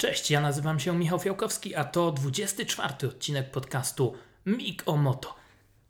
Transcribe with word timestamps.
Cześć, 0.00 0.30
ja 0.30 0.40
nazywam 0.40 0.80
się 0.80 0.98
Michał 0.98 1.18
Fiałkowski, 1.18 1.74
a 1.74 1.84
to 1.84 2.12
24 2.12 3.08
odcinek 3.08 3.50
podcastu 3.50 4.14
MIG 4.46 4.82
o 4.86 4.96
Moto. 4.96 5.34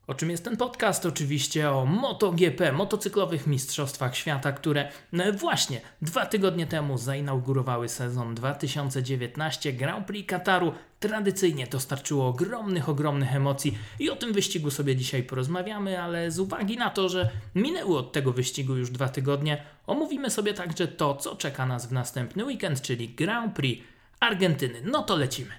O 0.06 0.14
czym 0.14 0.30
jest 0.30 0.44
ten 0.44 0.56
podcast? 0.56 1.06
Oczywiście 1.06 1.70
o 1.70 1.86
MotoGP, 1.86 2.72
motocyklowych 2.72 3.46
mistrzostwach 3.46 4.16
świata, 4.16 4.52
które 4.52 4.90
no 5.12 5.32
właśnie 5.32 5.80
dwa 6.02 6.26
tygodnie 6.26 6.66
temu 6.66 6.98
zainaugurowały 6.98 7.88
sezon 7.88 8.34
2019 8.34 9.72
Grand 9.72 10.06
Prix 10.06 10.28
Kataru. 10.30 10.72
Tradycyjnie 11.00 11.66
dostarczyło 11.66 12.28
ogromnych, 12.28 12.88
ogromnych 12.88 13.34
emocji 13.34 13.78
i 13.98 14.10
o 14.10 14.16
tym 14.16 14.32
wyścigu 14.32 14.70
sobie 14.70 14.96
dzisiaj 14.96 15.22
porozmawiamy, 15.22 16.02
ale 16.02 16.30
z 16.30 16.38
uwagi 16.38 16.76
na 16.76 16.90
to, 16.90 17.08
że 17.08 17.30
minęły 17.54 17.98
od 17.98 18.12
tego 18.12 18.32
wyścigu 18.32 18.76
już 18.76 18.90
dwa 18.90 19.08
tygodnie, 19.08 19.62
omówimy 19.86 20.30
sobie 20.30 20.54
także 20.54 20.88
to, 20.88 21.14
co 21.14 21.36
czeka 21.36 21.66
nas 21.66 21.86
w 21.86 21.92
następny 21.92 22.44
weekend, 22.44 22.82
czyli 22.82 23.08
Grand 23.08 23.54
Prix 23.54 23.90
Argentyny. 24.20 24.82
No 24.84 25.02
to 25.02 25.16
lecimy. 25.16 25.50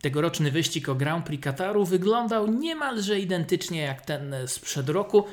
Tegoroczny 0.00 0.50
wyścig 0.50 0.88
o 0.88 0.94
Grand 0.94 1.26
Prix 1.26 1.44
Kataru 1.44 1.84
wyglądał 1.84 2.46
niemalże 2.46 3.20
identycznie 3.20 3.80
jak 3.80 4.00
ten 4.00 4.34
sprzed 4.46 4.88
roku 4.88 5.24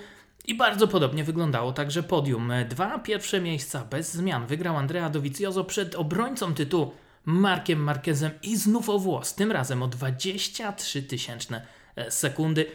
i 0.45 0.55
bardzo 0.55 0.87
podobnie 0.87 1.23
wyglądało 1.23 1.73
także 1.73 2.03
podium. 2.03 2.51
Dwa 2.69 2.99
pierwsze 2.99 3.41
miejsca 3.41 3.85
bez 3.85 4.13
zmian 4.13 4.47
wygrał 4.47 4.77
Andrea 4.77 5.09
Dovizioso 5.09 5.63
przed 5.63 5.95
obrońcą 5.95 6.53
tytułu 6.53 6.93
Markiem 7.25 7.79
Marquezem 7.79 8.31
i 8.43 8.57
znów 8.57 8.89
o 8.89 8.99
włos, 8.99 9.35
tym 9.35 9.51
razem 9.51 9.83
o 9.83 9.87
23 9.87 11.03
tysięczne 11.03 11.65
sekundy. 12.09 12.65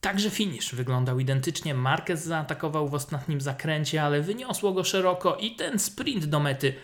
Także 0.00 0.30
finish 0.30 0.74
wyglądał 0.74 1.18
identycznie. 1.18 1.74
Marquez 1.74 2.24
zaatakował 2.24 2.88
w 2.88 2.94
ostatnim 2.94 3.40
zakręcie, 3.40 4.02
ale 4.02 4.20
wyniosło 4.20 4.72
go 4.72 4.84
szeroko 4.84 5.36
i 5.36 5.56
ten 5.56 5.78
sprint 5.78 6.24
do 6.24 6.40
mety 6.40 6.74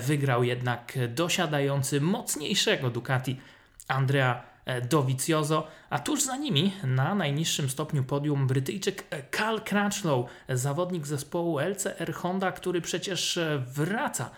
wygrał 0.00 0.44
jednak 0.44 0.98
dosiadający 1.08 2.00
mocniejszego 2.00 2.90
Ducati 2.90 3.40
Andrea 3.88 4.42
Dovizioso, 4.90 5.66
a 5.90 5.98
tuż 5.98 6.22
za 6.22 6.36
nimi 6.36 6.72
na 6.84 7.14
najniższym 7.14 7.70
stopniu 7.70 8.04
podium 8.04 8.46
Brytyjczyk 8.46 9.04
Cal 9.30 9.60
Crutchlow, 9.60 10.26
zawodnik 10.48 11.06
zespołu 11.06 11.58
LCR 11.58 12.14
Honda, 12.14 12.52
który 12.52 12.80
przecież 12.80 13.38
wraca 13.66 14.30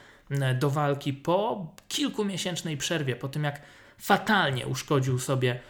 do 0.58 0.70
walki 0.70 1.12
po 1.12 1.66
kilkumiesięcznej 1.88 2.76
przerwie, 2.76 3.16
po 3.16 3.28
tym 3.28 3.44
jak 3.44 3.60
fatalnie 3.98 4.66
uszkodził 4.66 5.18
sobie 5.18 5.60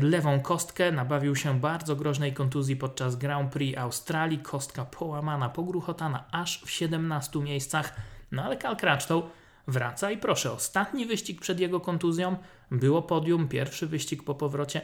lewą 0.00 0.40
kostkę, 0.40 0.92
nabawił 0.92 1.36
się 1.36 1.60
bardzo 1.60 1.96
groźnej 1.96 2.32
kontuzji 2.32 2.76
podczas 2.76 3.16
Grand 3.16 3.52
Prix 3.52 3.78
Australii, 3.78 4.38
kostka 4.38 4.84
połamana, 4.84 5.48
pogruchotana 5.48 6.24
aż 6.32 6.62
w 6.64 6.70
17 6.70 7.38
miejscach, 7.38 7.96
no 8.32 8.42
ale 8.42 8.56
Cal 8.56 8.76
Crutchlow 8.76 9.24
wraca 9.68 10.10
i 10.10 10.18
proszę, 10.18 10.52
ostatni 10.52 11.06
wyścig 11.06 11.40
przed 11.40 11.60
jego 11.60 11.80
kontuzją. 11.80 12.36
Było 12.70 13.02
podium, 13.02 13.48
pierwszy 13.48 13.86
wyścig 13.86 14.22
po 14.22 14.34
powrocie, 14.34 14.80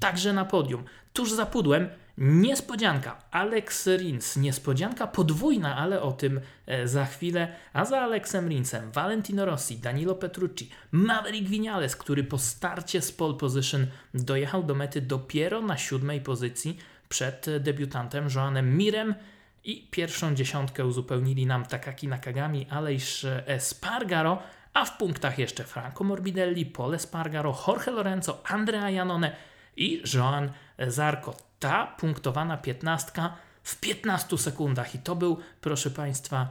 także 0.00 0.32
na 0.32 0.44
podium. 0.44 0.84
Tuż 1.12 1.32
za 1.32 1.46
pudłem 1.46 1.88
niespodzianka, 2.18 3.18
Alex 3.30 3.86
Rins, 3.86 4.36
niespodzianka 4.36 5.06
podwójna, 5.06 5.76
ale 5.76 6.02
o 6.02 6.12
tym 6.12 6.40
za 6.84 7.04
chwilę, 7.04 7.56
a 7.72 7.84
za 7.84 8.00
Alexem 8.00 8.48
Rinsem 8.48 8.90
Valentino 8.90 9.44
Rossi, 9.44 9.78
Danilo 9.78 10.14
Petrucci, 10.14 10.70
Maverick 10.92 11.48
Vinales, 11.48 11.96
który 11.96 12.24
po 12.24 12.38
starcie 12.38 13.02
z 13.02 13.12
pole 13.12 13.34
position 13.34 13.86
dojechał 14.14 14.62
do 14.62 14.74
mety 14.74 15.00
dopiero 15.00 15.62
na 15.62 15.78
siódmej 15.78 16.20
pozycji 16.20 16.78
przed 17.08 17.46
debiutantem 17.60 18.28
Joanem 18.34 18.76
Mirem, 18.76 19.14
i 19.64 19.88
pierwszą 19.90 20.34
dziesiątkę 20.34 20.86
uzupełnili 20.86 21.46
nam 21.46 21.66
Takaki 21.66 22.08
Nakagami, 22.08 22.66
Aleix 22.70 23.26
Espargaro, 23.46 24.42
a 24.74 24.84
w 24.84 24.96
punktach 24.96 25.38
jeszcze 25.38 25.64
Franco 25.64 26.04
Morbidelli, 26.04 26.66
Pole 26.66 26.96
Espargaro, 26.96 27.58
Jorge 27.68 27.90
Lorenzo, 27.90 28.42
Andrea 28.44 28.90
Janone 28.90 29.36
i 29.76 30.02
Joan 30.14 30.52
Zarco. 30.88 31.34
Ta 31.58 31.86
punktowana 31.86 32.56
piętnastka 32.56 33.36
w 33.62 33.80
15 33.80 34.38
sekundach 34.38 34.94
i 34.94 34.98
to 34.98 35.16
był, 35.16 35.38
proszę 35.60 35.90
Państwa, 35.90 36.48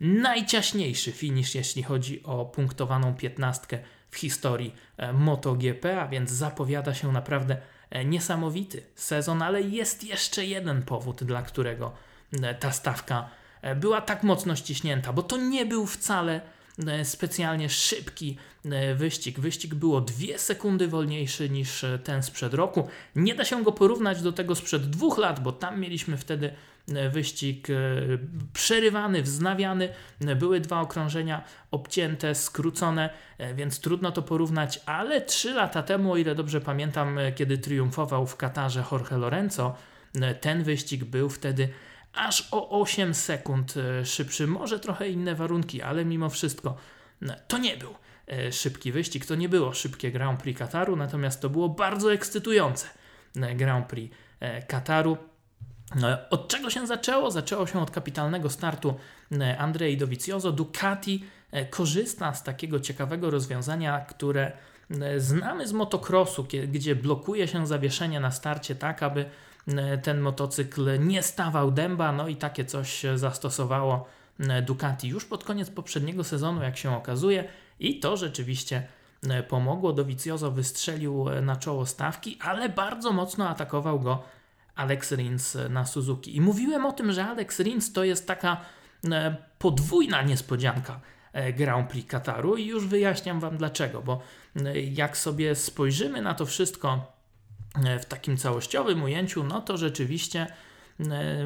najciaśniejszy 0.00 1.12
finish, 1.12 1.54
jeśli 1.54 1.82
chodzi 1.82 2.22
o 2.22 2.44
punktowaną 2.44 3.14
piętnastkę 3.14 3.78
w 4.10 4.16
historii 4.16 4.74
MotoGP, 5.12 6.02
a 6.02 6.08
więc 6.08 6.30
zapowiada 6.30 6.94
się 6.94 7.12
naprawdę 7.12 7.56
niesamowity 8.04 8.82
sezon, 8.94 9.42
ale 9.42 9.62
jest 9.62 10.04
jeszcze 10.04 10.46
jeden 10.46 10.82
powód, 10.82 11.24
dla 11.24 11.42
którego 11.42 11.92
ta 12.60 12.72
stawka 12.72 13.28
była 13.76 14.00
tak 14.00 14.22
mocno 14.22 14.56
ściśnięta, 14.56 15.12
bo 15.12 15.22
to 15.22 15.36
nie 15.36 15.66
był 15.66 15.86
wcale 15.86 16.40
specjalnie 17.04 17.68
szybki 17.68 18.36
wyścig. 18.94 19.40
Wyścig 19.40 19.74
było 19.74 20.00
dwie 20.00 20.38
sekundy 20.38 20.88
wolniejszy 20.88 21.50
niż 21.50 21.84
ten 22.04 22.22
sprzed 22.22 22.54
roku. 22.54 22.88
Nie 23.16 23.34
da 23.34 23.44
się 23.44 23.62
go 23.62 23.72
porównać 23.72 24.22
do 24.22 24.32
tego 24.32 24.54
sprzed 24.54 24.90
dwóch 24.90 25.18
lat, 25.18 25.40
bo 25.40 25.52
tam 25.52 25.80
mieliśmy 25.80 26.16
wtedy 26.16 26.52
wyścig 27.12 27.68
przerywany, 28.52 29.22
wznawiany. 29.22 29.88
Były 30.20 30.60
dwa 30.60 30.80
okrążenia 30.80 31.44
obcięte, 31.70 32.34
skrócone, 32.34 33.10
więc 33.54 33.80
trudno 33.80 34.12
to 34.12 34.22
porównać, 34.22 34.80
ale 34.86 35.20
trzy 35.20 35.54
lata 35.54 35.82
temu, 35.82 36.12
o 36.12 36.16
ile 36.16 36.34
dobrze 36.34 36.60
pamiętam, 36.60 37.18
kiedy 37.36 37.58
triumfował 37.58 38.26
w 38.26 38.36
Katarze 38.36 38.84
Jorge 38.92 39.16
Lorenzo, 39.16 39.76
ten 40.40 40.62
wyścig 40.62 41.04
był 41.04 41.28
wtedy 41.30 41.68
aż 42.14 42.48
o 42.50 42.80
8 42.80 43.14
sekund 43.14 43.74
szybszy. 44.04 44.46
Może 44.46 44.80
trochę 44.80 45.08
inne 45.08 45.34
warunki, 45.34 45.82
ale 45.82 46.04
mimo 46.04 46.30
wszystko 46.30 46.76
to 47.48 47.58
nie 47.58 47.76
był 47.76 47.94
szybki 48.50 48.92
wyścig, 48.92 49.26
to 49.26 49.34
nie 49.34 49.48
było 49.48 49.72
szybkie 49.72 50.12
Grand 50.12 50.42
Prix 50.42 50.58
Kataru, 50.58 50.96
natomiast 50.96 51.40
to 51.40 51.50
było 51.50 51.68
bardzo 51.68 52.12
ekscytujące 52.12 52.86
Grand 53.34 53.86
Prix 53.86 54.16
Kataru. 54.68 55.16
Od 56.30 56.48
czego 56.48 56.70
się 56.70 56.86
zaczęło? 56.86 57.30
Zaczęło 57.30 57.66
się 57.66 57.82
od 57.82 57.90
kapitalnego 57.90 58.50
startu 58.50 58.94
Andrei 59.58 59.96
Dovizioso. 59.96 60.52
Ducati 60.52 61.24
korzysta 61.70 62.34
z 62.34 62.42
takiego 62.42 62.80
ciekawego 62.80 63.30
rozwiązania, 63.30 64.00
które 64.00 64.52
znamy 65.16 65.68
z 65.68 65.72
motocrossu, 65.72 66.46
gdzie 66.68 66.96
blokuje 66.96 67.48
się 67.48 67.66
zawieszenie 67.66 68.20
na 68.20 68.30
starcie 68.30 68.74
tak, 68.74 69.02
aby 69.02 69.24
ten 70.02 70.20
motocykl 70.20 70.98
nie 71.00 71.22
stawał 71.22 71.70
dęba, 71.70 72.12
no 72.12 72.28
i 72.28 72.36
takie 72.36 72.64
coś 72.64 73.04
zastosowało 73.14 74.06
Ducati 74.62 75.08
już 75.08 75.24
pod 75.24 75.44
koniec 75.44 75.70
poprzedniego 75.70 76.24
sezonu, 76.24 76.62
jak 76.62 76.76
się 76.76 76.96
okazuje, 76.96 77.44
i 77.80 78.00
to 78.00 78.16
rzeczywiście 78.16 78.86
pomogło. 79.48 79.92
Dovizioso 79.92 80.50
wystrzelił 80.50 81.26
na 81.42 81.56
czoło 81.56 81.86
stawki, 81.86 82.38
ale 82.40 82.68
bardzo 82.68 83.12
mocno 83.12 83.48
atakował 83.48 84.00
go 84.00 84.22
Alex 84.74 85.12
Rins 85.12 85.58
na 85.70 85.86
Suzuki. 85.86 86.36
I 86.36 86.40
mówiłem 86.40 86.86
o 86.86 86.92
tym, 86.92 87.12
że 87.12 87.24
Alex 87.24 87.60
Rins 87.60 87.92
to 87.92 88.04
jest 88.04 88.26
taka 88.26 88.60
podwójna 89.58 90.22
niespodzianka 90.22 91.00
Grand 91.56 91.90
Prix 91.90 92.10
Kataru 92.10 92.56
i 92.56 92.66
już 92.66 92.86
wyjaśniam 92.86 93.40
Wam 93.40 93.56
dlaczego, 93.56 94.02
bo 94.02 94.20
jak 94.92 95.16
sobie 95.16 95.54
spojrzymy 95.54 96.22
na 96.22 96.34
to 96.34 96.46
wszystko 96.46 97.12
w 98.00 98.04
takim 98.04 98.36
całościowym 98.36 99.02
ujęciu, 99.02 99.44
no 99.44 99.60
to 99.60 99.76
rzeczywiście 99.76 100.46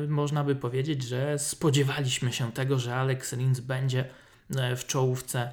można 0.08 0.44
by 0.44 0.56
powiedzieć, 0.56 1.02
że 1.02 1.38
spodziewaliśmy 1.38 2.32
się 2.32 2.52
tego, 2.52 2.78
że 2.78 2.96
Alex 2.96 3.32
Rins 3.32 3.60
będzie 3.60 4.04
w 4.76 4.86
czołówce 4.86 5.52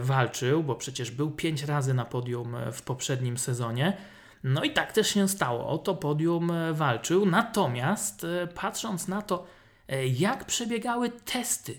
walczył, 0.00 0.62
bo 0.62 0.74
przecież 0.74 1.10
był 1.10 1.30
pięć 1.30 1.62
razy 1.62 1.94
na 1.94 2.04
podium 2.04 2.56
w 2.72 2.82
poprzednim 2.82 3.38
sezonie. 3.38 3.96
No 4.44 4.64
i 4.64 4.70
tak 4.70 4.92
też 4.92 5.08
się 5.08 5.28
stało. 5.28 5.68
O 5.68 5.78
to 5.78 5.94
podium 5.94 6.52
walczył. 6.72 7.26
Natomiast 7.26 8.26
patrząc 8.54 9.08
na 9.08 9.22
to, 9.22 9.46
jak 10.18 10.44
przebiegały 10.44 11.10
testy 11.10 11.78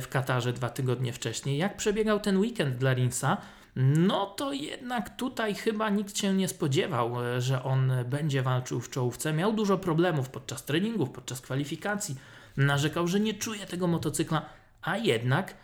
w 0.00 0.08
Katarze 0.08 0.52
dwa 0.52 0.70
tygodnie 0.70 1.12
wcześniej, 1.12 1.58
jak 1.58 1.76
przebiegał 1.76 2.20
ten 2.20 2.38
weekend 2.38 2.76
dla 2.76 2.94
Rinsa, 2.94 3.36
no 3.76 4.26
to 4.26 4.52
jednak 4.52 5.16
tutaj 5.16 5.54
chyba 5.54 5.90
nikt 5.90 6.18
się 6.18 6.34
nie 6.34 6.48
spodziewał, 6.48 7.14
że 7.38 7.62
on 7.62 7.92
będzie 8.04 8.42
walczył 8.42 8.80
w 8.80 8.90
czołówce. 8.90 9.32
Miał 9.32 9.52
dużo 9.52 9.78
problemów 9.78 10.28
podczas 10.28 10.64
treningów, 10.64 11.10
podczas 11.10 11.40
kwalifikacji. 11.40 12.16
Narzekał, 12.56 13.08
że 13.08 13.20
nie 13.20 13.34
czuje 13.34 13.66
tego 13.66 13.86
motocykla, 13.86 14.48
a 14.82 14.96
jednak 14.96 15.54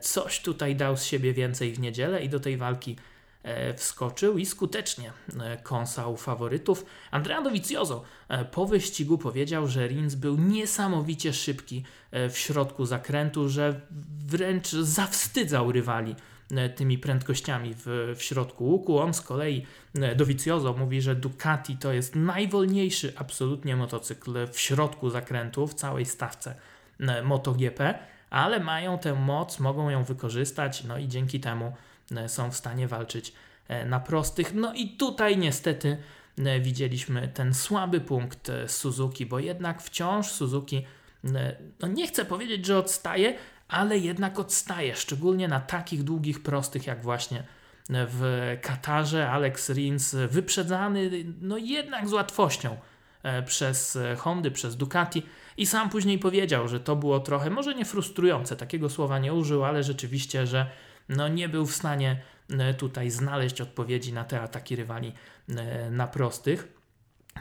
coś 0.00 0.40
tutaj 0.40 0.76
dał 0.76 0.96
z 0.96 1.04
siebie 1.04 1.32
więcej 1.32 1.72
w 1.72 1.80
niedzielę 1.80 2.24
i 2.24 2.28
do 2.28 2.40
tej 2.40 2.56
walki 2.56 2.96
wskoczył 3.76 4.38
i 4.38 4.46
skutecznie 4.46 5.12
kąsał 5.62 6.16
faworytów. 6.16 6.86
Andrea 7.10 7.42
Dovizioso 7.42 8.04
po 8.50 8.66
wyścigu 8.66 9.18
powiedział, 9.18 9.66
że 9.66 9.88
Rins 9.88 10.14
był 10.14 10.36
niesamowicie 10.36 11.32
szybki 11.32 11.84
w 12.30 12.38
środku 12.38 12.86
zakrętu, 12.86 13.48
że 13.48 13.80
wręcz 14.26 14.68
zawstydzał 14.68 15.72
rywali 15.72 16.14
tymi 16.76 16.98
prędkościami 16.98 17.74
w, 17.74 18.14
w 18.16 18.22
środku 18.22 18.64
łuku. 18.64 18.98
On 18.98 19.14
z 19.14 19.20
kolei 19.20 19.66
Dovizioso 20.16 20.72
mówi, 20.72 21.02
że 21.02 21.14
Ducati 21.14 21.76
to 21.76 21.92
jest 21.92 22.14
najwolniejszy 22.16 23.12
absolutnie 23.16 23.76
motocykl 23.76 24.46
w 24.52 24.60
środku 24.60 25.10
zakrętu 25.10 25.66
w 25.66 25.74
całej 25.74 26.06
stawce 26.06 26.54
MotoGP, 27.24 27.98
ale 28.30 28.60
mają 28.60 28.98
tę 28.98 29.14
moc, 29.14 29.60
mogą 29.60 29.90
ją 29.90 30.04
wykorzystać, 30.04 30.84
no 30.84 30.98
i 30.98 31.08
dzięki 31.08 31.40
temu 31.40 31.72
są 32.26 32.50
w 32.50 32.56
stanie 32.56 32.88
walczyć 32.88 33.32
na 33.86 34.00
prostych. 34.00 34.54
No 34.54 34.74
i 34.74 34.88
tutaj 34.96 35.38
niestety 35.38 35.96
widzieliśmy 36.60 37.28
ten 37.28 37.54
słaby 37.54 38.00
punkt 38.00 38.50
Suzuki, 38.66 39.26
bo 39.26 39.38
jednak 39.38 39.82
wciąż 39.82 40.26
Suzuki, 40.26 40.86
no 41.80 41.88
nie 41.88 42.06
chcę 42.06 42.24
powiedzieć, 42.24 42.66
że 42.66 42.78
odstaje, 42.78 43.38
ale 43.70 43.98
jednak 43.98 44.38
odstaje, 44.38 44.96
szczególnie 44.96 45.48
na 45.48 45.60
takich 45.60 46.02
długich 46.02 46.42
prostych 46.42 46.86
jak 46.86 47.02
właśnie 47.02 47.42
w 47.90 48.56
Katarze. 48.62 49.30
Alex 49.30 49.70
Rins 49.70 50.14
wyprzedzany, 50.14 51.10
no 51.40 51.58
jednak 51.58 52.08
z 52.08 52.12
łatwością 52.12 52.76
e, 53.22 53.42
przez 53.42 53.98
Hondy, 54.18 54.50
przez 54.50 54.76
Ducati 54.76 55.22
i 55.56 55.66
sam 55.66 55.90
później 55.90 56.18
powiedział, 56.18 56.68
że 56.68 56.80
to 56.80 56.96
było 56.96 57.20
trochę, 57.20 57.50
może 57.50 57.74
nie 57.74 57.84
frustrujące, 57.84 58.56
takiego 58.56 58.90
słowa 58.90 59.18
nie 59.18 59.34
użył, 59.34 59.64
ale 59.64 59.82
rzeczywiście, 59.82 60.46
że 60.46 60.66
no 61.08 61.28
nie 61.28 61.48
był 61.48 61.66
w 61.66 61.74
stanie 61.74 62.22
e, 62.50 62.74
tutaj 62.74 63.10
znaleźć 63.10 63.60
odpowiedzi 63.60 64.12
na 64.12 64.24
te 64.24 64.40
ataki 64.40 64.76
rywali 64.76 65.12
e, 65.48 65.90
na 65.90 66.06
prostych. 66.06 66.68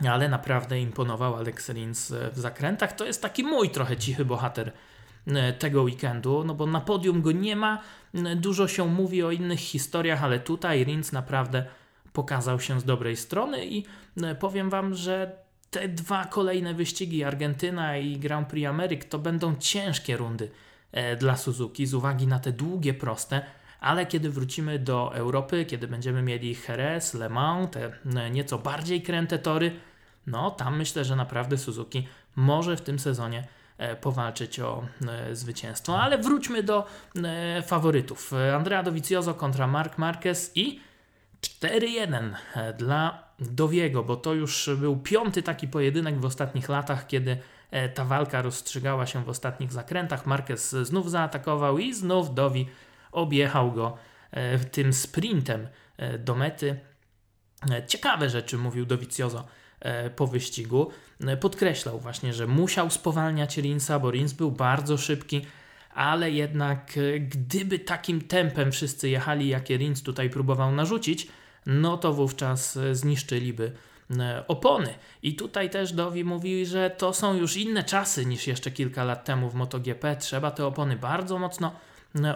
Ale 0.10 0.30
naprawdę 0.30 0.80
imponował 0.80 1.36
Alex 1.36 1.70
Rins 1.70 2.14
w 2.32 2.40
zakrętach. 2.40 2.94
To 2.94 3.06
jest 3.06 3.22
taki 3.22 3.44
mój 3.44 3.70
trochę 3.70 3.98
cichy 3.98 4.26
bohater 4.26 4.68
E, 4.68 4.72
tego 5.60 5.84
weekendu, 5.84 6.44
no 6.44 6.54
bo 6.54 6.66
na 6.66 6.82
podium 6.82 7.22
go 7.22 7.32
nie 7.32 7.56
ma. 7.56 7.82
E, 8.14 8.36
dużo 8.36 8.68
się 8.68 8.88
mówi 8.88 9.24
o 9.24 9.32
innych 9.32 9.60
historiach, 9.60 10.24
ale 10.24 10.40
tutaj 10.40 10.84
Rins 10.84 11.12
naprawdę 11.12 11.66
pokazał 12.14 12.60
się 12.60 12.80
z 12.80 12.84
dobrej 12.84 13.18
strony 13.18 13.66
i 13.66 13.86
e, 14.24 14.36
powiem 14.36 14.70
Wam, 14.70 14.94
że 14.96 15.32
te 15.72 15.88
dwa 15.88 16.26
kolejne 16.26 16.74
wyścigi, 16.74 17.24
Argentyna 17.24 17.98
i 17.98 18.18
Grand 18.18 18.48
Prix 18.48 18.68
Ameryk, 18.68 19.06
to 19.06 19.20
będą 19.20 19.56
ciężkie 19.56 20.18
rundy 20.18 20.52
dla 21.20 21.38
Suzuki 21.38 21.86
z 21.88 21.94
uwagi 21.94 22.28
na 22.28 22.40
te 22.40 22.52
długie, 22.52 22.94
proste, 22.94 23.42
ale 23.80 24.06
kiedy 24.06 24.30
wrócimy 24.30 24.80
do 24.80 25.16
Europy, 25.16 25.66
kiedy 25.66 25.88
będziemy 25.88 26.22
mieli 26.22 26.58
Jerez, 26.68 27.14
Le 27.14 27.30
Mans, 27.30 27.70
te 27.72 27.92
nieco 28.32 28.58
bardziej 28.58 29.02
kręte 29.02 29.40
tory, 29.40 29.72
no 30.28 30.52
tam 30.52 30.78
myślę, 30.78 31.06
że 31.06 31.16
naprawdę 31.16 31.58
Suzuki 31.58 32.08
może 32.36 32.78
w 32.78 32.82
tym 32.82 33.00
sezonie 33.00 33.44
E, 33.44 33.59
powalczyć 34.02 34.60
o 34.60 34.86
e, 35.08 35.36
zwycięstwo. 35.36 36.02
Ale 36.02 36.18
wróćmy 36.18 36.64
do 36.64 36.86
e, 37.16 37.62
faworytów. 37.62 38.32
Andrea 38.56 38.84
Dovizioso 38.84 39.34
kontra 39.34 39.68
Mark 39.68 39.98
Marquez 39.98 40.52
i 40.56 40.80
4-1 41.42 42.34
dla 42.78 43.30
Dowiego, 43.40 44.04
bo 44.04 44.16
to 44.16 44.34
już 44.34 44.70
był 44.78 44.98
piąty 44.98 45.44
taki 45.44 45.68
pojedynek 45.68 46.20
w 46.20 46.26
ostatnich 46.26 46.70
latach, 46.70 47.08
kiedy 47.08 47.38
ta 47.94 48.06
walka 48.06 48.42
rozstrzygała 48.42 49.06
się 49.06 49.24
w 49.24 49.30
ostatnich 49.30 49.72
zakrętach. 49.74 50.26
Marquez 50.26 50.70
znów 50.70 51.12
zaatakował 51.12 51.78
i 51.78 51.94
znów 51.94 52.34
Dowi 52.36 52.70
objechał 53.12 53.72
go 53.72 53.98
tym 54.72 54.94
sprintem 54.94 55.68
do 56.20 56.36
mety. 56.36 56.80
Ciekawe 57.88 58.30
rzeczy 58.30 58.58
mówił 58.58 58.86
Dovizioso 58.86 59.48
E, 59.80 60.10
po 60.10 60.28
wyścigu. 60.28 60.92
E, 61.28 61.38
podkreślał 61.38 62.00
właśnie, 62.00 62.34
że 62.34 62.48
musiał 62.48 62.90
spowalniać 62.90 63.58
Rinsa, 63.58 64.00
bo 64.00 64.12
Rins 64.12 64.34
był 64.34 64.52
bardzo 64.52 64.98
szybki, 64.98 65.46
ale 65.94 66.32
jednak 66.32 66.98
e, 66.98 67.20
gdyby 67.20 67.80
takim 67.80 68.22
tempem 68.22 68.72
wszyscy 68.72 69.10
jechali, 69.10 69.48
jakie 69.48 69.78
Rins 69.78 70.04
tutaj 70.04 70.30
próbował 70.30 70.72
narzucić, 70.72 71.28
no 71.66 71.98
to 71.98 72.14
wówczas 72.14 72.80
zniszczyliby 72.92 73.72
opony. 74.48 74.94
I 75.24 75.36
tutaj 75.36 75.70
też 75.70 75.94
Dowi 75.94 76.24
mówi, 76.24 76.66
że 76.66 76.90
to 76.90 77.14
są 77.14 77.34
już 77.34 77.58
inne 77.58 77.84
czasy 77.84 78.26
niż 78.26 78.48
jeszcze 78.48 78.72
kilka 78.72 79.04
lat 79.04 79.26
temu 79.26 79.50
w 79.50 79.56
MotoGP. 79.56 80.16
Trzeba 80.16 80.52
te 80.52 80.66
opony 80.66 80.96
bardzo 80.96 81.40
mocno 81.40 81.72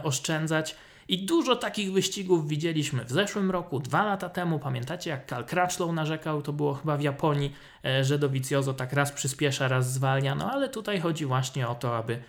oszczędzać. 0.03 0.75
I 1.07 1.25
dużo 1.25 1.55
takich 1.55 1.93
wyścigów 1.93 2.47
widzieliśmy 2.47 3.05
w 3.05 3.11
zeszłym 3.11 3.51
roku, 3.51 3.79
dwa 3.79 4.03
lata 4.03 4.29
temu. 4.29 4.59
Pamiętacie, 4.59 5.09
jak 5.09 5.25
Cal 5.29 5.45
Crutchlow 5.45 5.91
narzekał, 5.91 6.41
to 6.41 6.53
było 6.53 6.73
chyba 6.73 6.97
w 6.97 7.01
Japonii, 7.01 7.55
e, 7.85 8.03
że 8.03 8.19
Dovizioso 8.19 8.73
tak 8.73 8.93
raz 8.93 9.11
przyspiesza, 9.11 9.67
raz 9.67 9.93
zwalnia. 9.93 10.35
No 10.35 10.51
ale 10.51 10.69
tutaj 10.69 10.99
chodzi 10.99 11.25
właśnie 11.25 11.67
o 11.67 11.75
to, 11.75 11.97
aby 11.97 12.19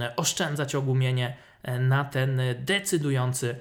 e, 0.00 0.16
oszczędzać 0.16 0.74
ogumienie 0.74 1.36
e, 1.62 1.78
na 1.78 2.04
ten 2.04 2.40
decydujący 2.58 3.56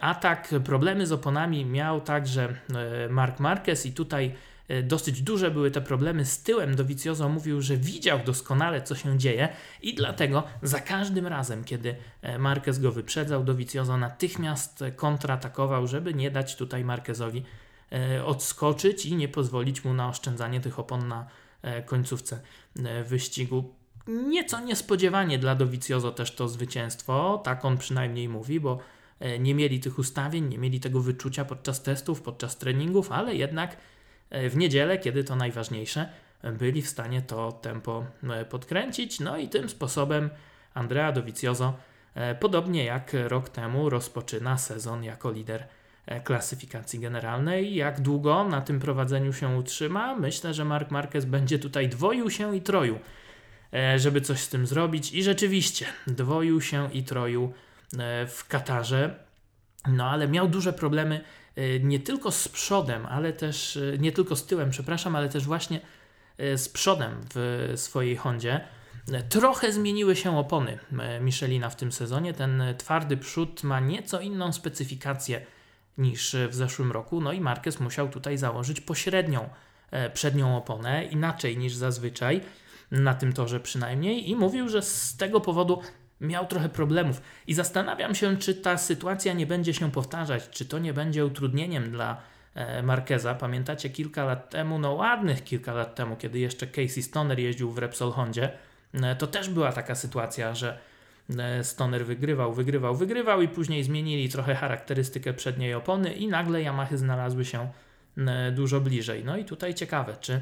atak. 0.00 0.48
Problemy 0.64 1.06
z 1.06 1.12
oponami 1.12 1.64
miał 1.64 2.00
także 2.00 2.54
Mark 3.10 3.40
Marquez 3.40 3.86
i 3.86 3.92
tutaj 3.92 4.34
dosyć 4.82 5.22
duże 5.22 5.50
były 5.50 5.70
te 5.70 5.80
problemy 5.80 6.24
z 6.24 6.42
tyłem. 6.42 6.76
Dovizioso 6.76 7.28
mówił, 7.28 7.60
że 7.60 7.76
widział 7.76 8.18
doskonale, 8.24 8.82
co 8.82 8.94
się 8.94 9.18
dzieje 9.18 9.48
i 9.82 9.94
dlatego 9.94 10.44
za 10.62 10.80
każdym 10.80 11.26
razem, 11.26 11.64
kiedy 11.64 11.96
e, 12.22 12.38
Marquez 12.38 12.78
go 12.78 12.92
wyprzedzał, 12.92 13.44
Dovizioso 13.44 13.96
natychmiast 13.96 14.84
kontratakował, 14.96 15.86
żeby 15.86 16.14
nie 16.14 16.30
dać 16.30 16.56
tutaj 16.56 16.84
Marquezowi 16.84 17.42
e, 17.92 18.24
odskoczyć 18.24 19.06
i 19.06 19.16
nie 19.16 19.28
pozwolić 19.28 19.84
mu 19.84 19.94
na 19.94 20.08
oszczędzanie 20.08 20.60
tych 20.60 20.78
opon 20.78 21.08
na 21.08 21.26
końcówce 21.86 22.40
wyścigu. 23.04 23.74
Nieco 24.06 24.60
niespodziewanie 24.60 25.38
dla 25.38 25.54
Dovizioso 25.54 26.12
też 26.12 26.34
to 26.34 26.48
zwycięstwo, 26.48 27.40
tak 27.44 27.64
on 27.64 27.78
przynajmniej 27.78 28.28
mówi, 28.28 28.60
bo 28.60 28.78
nie 29.40 29.54
mieli 29.54 29.80
tych 29.80 29.98
ustawień, 29.98 30.48
nie 30.48 30.58
mieli 30.58 30.80
tego 30.80 31.00
wyczucia 31.00 31.44
podczas 31.44 31.82
testów, 31.82 32.22
podczas 32.22 32.58
treningów, 32.58 33.12
ale 33.12 33.34
jednak 33.34 33.76
E, 33.76 33.76
w 34.50 34.56
niedzielę, 34.56 34.98
kiedy 34.98 35.24
to 35.24 35.36
najważniejsze, 35.36 36.08
byli 36.42 36.82
w 36.82 36.88
stanie 36.88 37.22
to 37.22 37.52
tempo 37.52 38.06
e, 38.30 38.44
podkręcić. 38.44 39.20
No 39.20 39.36
i 39.36 39.48
tym 39.48 39.68
sposobem 39.68 40.30
Andrea 40.74 41.12
Dovizioso, 41.12 41.76
e, 42.14 42.34
podobnie 42.34 42.84
jak 42.84 43.12
rok 43.28 43.48
temu, 43.48 43.90
rozpoczyna 43.90 44.58
sezon 44.58 45.04
jako 45.04 45.30
lider 45.30 45.66
klasyfikacji 46.24 47.00
generalnej. 47.00 47.74
Jak 47.74 48.00
długo 48.00 48.44
na 48.44 48.60
tym 48.60 48.80
prowadzeniu 48.80 49.32
się 49.32 49.48
utrzyma? 49.48 50.16
Myślę, 50.16 50.54
że 50.54 50.64
Mark 50.64 50.90
Marquez 50.90 51.24
będzie 51.24 51.58
tutaj 51.58 51.88
dwoił 51.88 52.30
się 52.30 52.56
i 52.56 52.60
troił, 52.60 52.98
żeby 53.96 54.20
coś 54.20 54.40
z 54.40 54.48
tym 54.48 54.66
zrobić. 54.66 55.12
I 55.12 55.22
rzeczywiście 55.22 55.86
dwoił 56.06 56.60
się 56.60 56.92
i 56.92 57.02
troił 57.02 57.52
w 58.28 58.44
Katarze. 58.48 59.14
No 59.88 60.10
ale 60.10 60.28
miał 60.28 60.48
duże 60.48 60.72
problemy 60.72 61.20
nie 61.80 62.00
tylko 62.00 62.30
z 62.30 62.48
przodem, 62.48 63.06
ale 63.06 63.32
też, 63.32 63.76
y, 63.76 63.96
nie 64.00 64.12
tylko 64.12 64.36
z 64.36 64.46
tyłem, 64.46 64.70
przepraszam, 64.70 65.16
ale 65.16 65.28
też 65.28 65.44
właśnie 65.44 65.80
y, 66.40 66.58
z 66.58 66.68
przodem 66.68 67.20
w 67.34 67.72
swojej 67.76 68.16
Hondzie. 68.16 68.60
Trochę 69.28 69.72
zmieniły 69.72 70.16
się 70.16 70.38
opony 70.38 70.78
Michelina 71.20 71.70
w 71.70 71.76
tym 71.76 71.92
sezonie. 71.92 72.34
Ten 72.34 72.62
twardy 72.78 73.16
przód 73.16 73.62
ma 73.62 73.80
nieco 73.80 74.20
inną 74.20 74.52
specyfikację 74.52 75.46
niż 75.98 76.36
w 76.48 76.54
zeszłym 76.54 76.92
roku. 76.92 77.20
No 77.20 77.32
i 77.32 77.40
Marquez 77.40 77.80
musiał 77.80 78.08
tutaj 78.08 78.38
założyć 78.38 78.80
pośrednią 78.80 79.48
przednią 80.14 80.56
oponę, 80.56 81.04
inaczej 81.04 81.58
niż 81.58 81.74
zazwyczaj, 81.74 82.40
na 82.90 83.14
tym 83.14 83.32
torze 83.32 83.60
przynajmniej. 83.60 84.30
I 84.30 84.36
mówił, 84.36 84.68
że 84.68 84.82
z 84.82 85.16
tego 85.16 85.40
powodu 85.40 85.82
miał 86.22 86.46
trochę 86.46 86.68
problemów. 86.68 87.22
I 87.46 87.54
zastanawiam 87.54 88.14
się, 88.14 88.36
czy 88.36 88.54
ta 88.54 88.78
sytuacja 88.78 89.32
nie 89.32 89.46
będzie 89.46 89.74
się 89.74 89.90
powtarzać, 89.90 90.50
czy 90.50 90.64
to 90.64 90.78
nie 90.78 90.92
będzie 90.92 91.26
utrudnieniem 91.26 91.90
dla 91.90 92.16
e, 92.54 92.82
Marqueza. 92.82 93.34
Pamiętacie 93.34 93.90
kilka 93.90 94.24
lat 94.24 94.50
temu, 94.50 94.78
no 94.78 94.92
ładnych 94.92 95.44
kilka 95.44 95.74
lat 95.74 95.94
temu, 95.94 96.16
kiedy 96.16 96.38
jeszcze 96.38 96.66
Casey 96.66 97.02
Stoner 97.02 97.38
jeździł 97.38 97.70
w 97.70 97.78
Repsol 97.78 98.12
Hondzie, 98.12 98.50
e, 98.94 99.16
to 99.16 99.26
też 99.26 99.48
była 99.48 99.72
taka 99.72 99.94
sytuacja, 99.94 100.54
że 100.54 100.78
e, 101.38 101.64
Stoner 101.64 102.06
wygrywał, 102.06 102.52
wygrywał, 102.52 102.94
wygrywał 102.94 103.42
i 103.42 103.48
później 103.48 103.84
zmienili 103.84 104.28
trochę 104.28 104.54
charakterystykę 104.54 105.34
przedniej 105.34 105.74
opony 105.74 106.12
i 106.12 106.28
nagle 106.28 106.62
Yamahy 106.62 106.98
znalazły 106.98 107.44
się 107.44 107.68
dużo 108.52 108.80
bliżej. 108.80 109.24
No 109.24 109.36
i 109.36 109.44
tutaj 109.44 109.74
ciekawe, 109.74 110.16
czy 110.20 110.40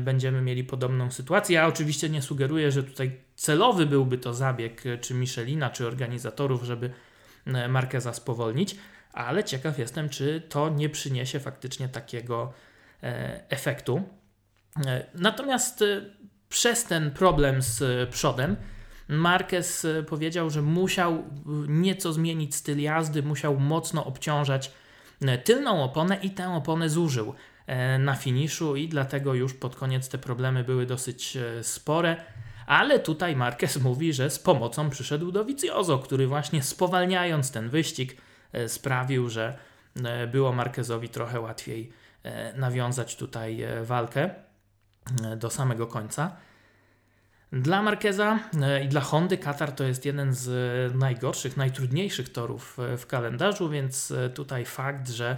będziemy 0.00 0.42
mieli 0.42 0.64
podobną 0.64 1.10
sytuację. 1.10 1.54
Ja 1.54 1.66
oczywiście 1.66 2.08
nie 2.08 2.22
sugeruję, 2.22 2.70
że 2.72 2.82
tutaj 2.82 3.20
celowy 3.34 3.86
byłby 3.86 4.18
to 4.18 4.34
zabieg 4.34 4.86
e, 4.86 4.98
czy 4.98 5.14
Michelina, 5.14 5.70
czy 5.70 5.86
organizatorów, 5.86 6.62
żeby 6.62 6.90
e, 7.46 7.68
Markeza 7.68 8.12
spowolnić, 8.12 8.76
ale 9.12 9.44
ciekaw 9.44 9.78
jestem, 9.78 10.08
czy 10.08 10.42
to 10.48 10.68
nie 10.68 10.88
przyniesie 10.88 11.40
faktycznie 11.40 11.88
takiego 11.88 12.52
efektu. 13.48 14.02
Natomiast 15.14 15.84
przez 16.48 16.84
ten 16.84 17.10
problem 17.10 17.62
z 17.62 18.08
przodem, 18.10 18.56
Marquez 19.08 19.86
powiedział, 20.08 20.50
że 20.50 20.62
musiał 20.62 21.24
nieco 21.68 22.12
zmienić 22.12 22.54
styl 22.54 22.80
jazdy, 22.80 23.22
musiał 23.22 23.60
mocno 23.60 24.04
obciążać 24.04 24.72
tylną 25.44 25.82
oponę 25.82 26.18
i 26.22 26.30
tę 26.30 26.54
oponę 26.54 26.88
zużył. 26.88 27.34
E, 27.66 27.98
na 27.98 28.14
finiszu 28.14 28.76
i 28.76 28.88
dlatego 28.88 29.34
już 29.34 29.54
pod 29.54 29.76
koniec 29.76 30.08
te 30.08 30.18
problemy 30.18 30.64
były 30.64 30.86
dosyć 30.86 31.36
e, 31.36 31.64
spore. 31.64 32.16
Ale 32.66 32.98
tutaj 32.98 33.36
Marquez 33.36 33.76
mówi, 33.88 34.12
że 34.12 34.30
z 34.30 34.38
pomocą 34.38 34.90
przyszedł 34.90 35.32
do 35.32 35.44
Viciozo, 35.44 35.98
który 35.98 36.26
właśnie 36.26 36.62
spowalniając 36.62 37.50
ten 37.50 37.68
wyścig 37.68 38.16
e, 38.52 38.68
sprawił, 38.68 39.28
że 39.28 39.58
było 40.32 40.52
Marquezowi 40.52 41.08
trochę 41.08 41.40
łatwiej 41.40 41.92
nawiązać 42.54 43.16
tutaj 43.16 43.64
walkę 43.82 44.30
do 45.36 45.50
samego 45.50 45.86
końca. 45.86 46.36
Dla 47.52 47.82
Marqueza 47.82 48.38
e, 48.62 48.84
i 48.84 48.88
dla 48.88 49.00
Hondy 49.00 49.38
Katar 49.38 49.72
to 49.72 49.84
jest 49.84 50.04
jeden 50.04 50.34
z 50.34 50.94
najgorszych, 50.94 51.56
najtrudniejszych 51.56 52.32
torów 52.32 52.78
w 52.98 53.06
kalendarzu, 53.06 53.68
więc 53.68 54.12
tutaj 54.34 54.64
fakt, 54.64 55.08
że 55.08 55.36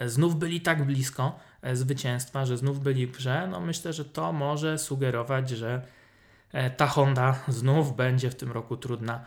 znów 0.00 0.36
byli 0.36 0.60
tak 0.60 0.84
blisko 0.84 1.38
zwycięstwa, 1.72 2.46
że 2.46 2.56
znów 2.56 2.80
byli 2.80 3.06
w 3.06 3.12
grze, 3.12 3.48
no 3.50 3.60
myślę, 3.60 3.92
że 3.92 4.04
to 4.04 4.32
może 4.32 4.78
sugerować, 4.78 5.50
że 5.50 5.82
ta 6.76 6.86
Honda 6.86 7.38
znów 7.48 7.96
będzie 7.96 8.30
w 8.30 8.34
tym 8.34 8.52
roku 8.52 8.76
trudna 8.76 9.24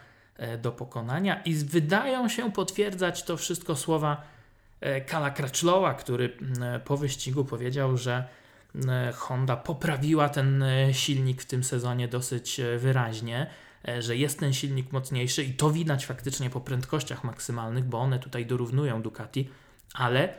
do 0.61 0.71
pokonania. 0.71 1.41
I 1.43 1.55
wydają 1.55 2.29
się 2.29 2.51
potwierdzać 2.51 3.23
to 3.23 3.37
wszystko 3.37 3.75
słowa 3.75 4.21
Kala 5.07 5.31
Crutchlowa, 5.31 5.93
który 5.93 6.37
po 6.85 6.97
wyścigu 6.97 7.45
powiedział, 7.45 7.97
że 7.97 8.27
E, 8.87 9.11
Honda 9.11 9.57
poprawiła 9.57 10.29
ten 10.29 10.63
e, 10.63 10.93
silnik 10.93 11.41
w 11.41 11.45
tym 11.45 11.63
sezonie 11.63 12.07
dosyć 12.07 12.59
e, 12.59 12.77
wyraźnie, 12.77 13.47
że 13.99 14.17
jest 14.17 14.39
ten 14.39 14.53
silnik 14.53 14.91
mocniejszy 14.91 15.43
i 15.43 15.53
to 15.53 15.71
widać 15.71 16.05
faktycznie 16.05 16.49
po 16.49 16.61
prędkościach 16.61 17.23
maksymalnych, 17.23 17.83
bo 17.83 17.99
one 17.99 18.19
tutaj 18.19 18.45
dorównują 18.45 19.01
Ducati, 19.01 19.49
ale 19.93 20.33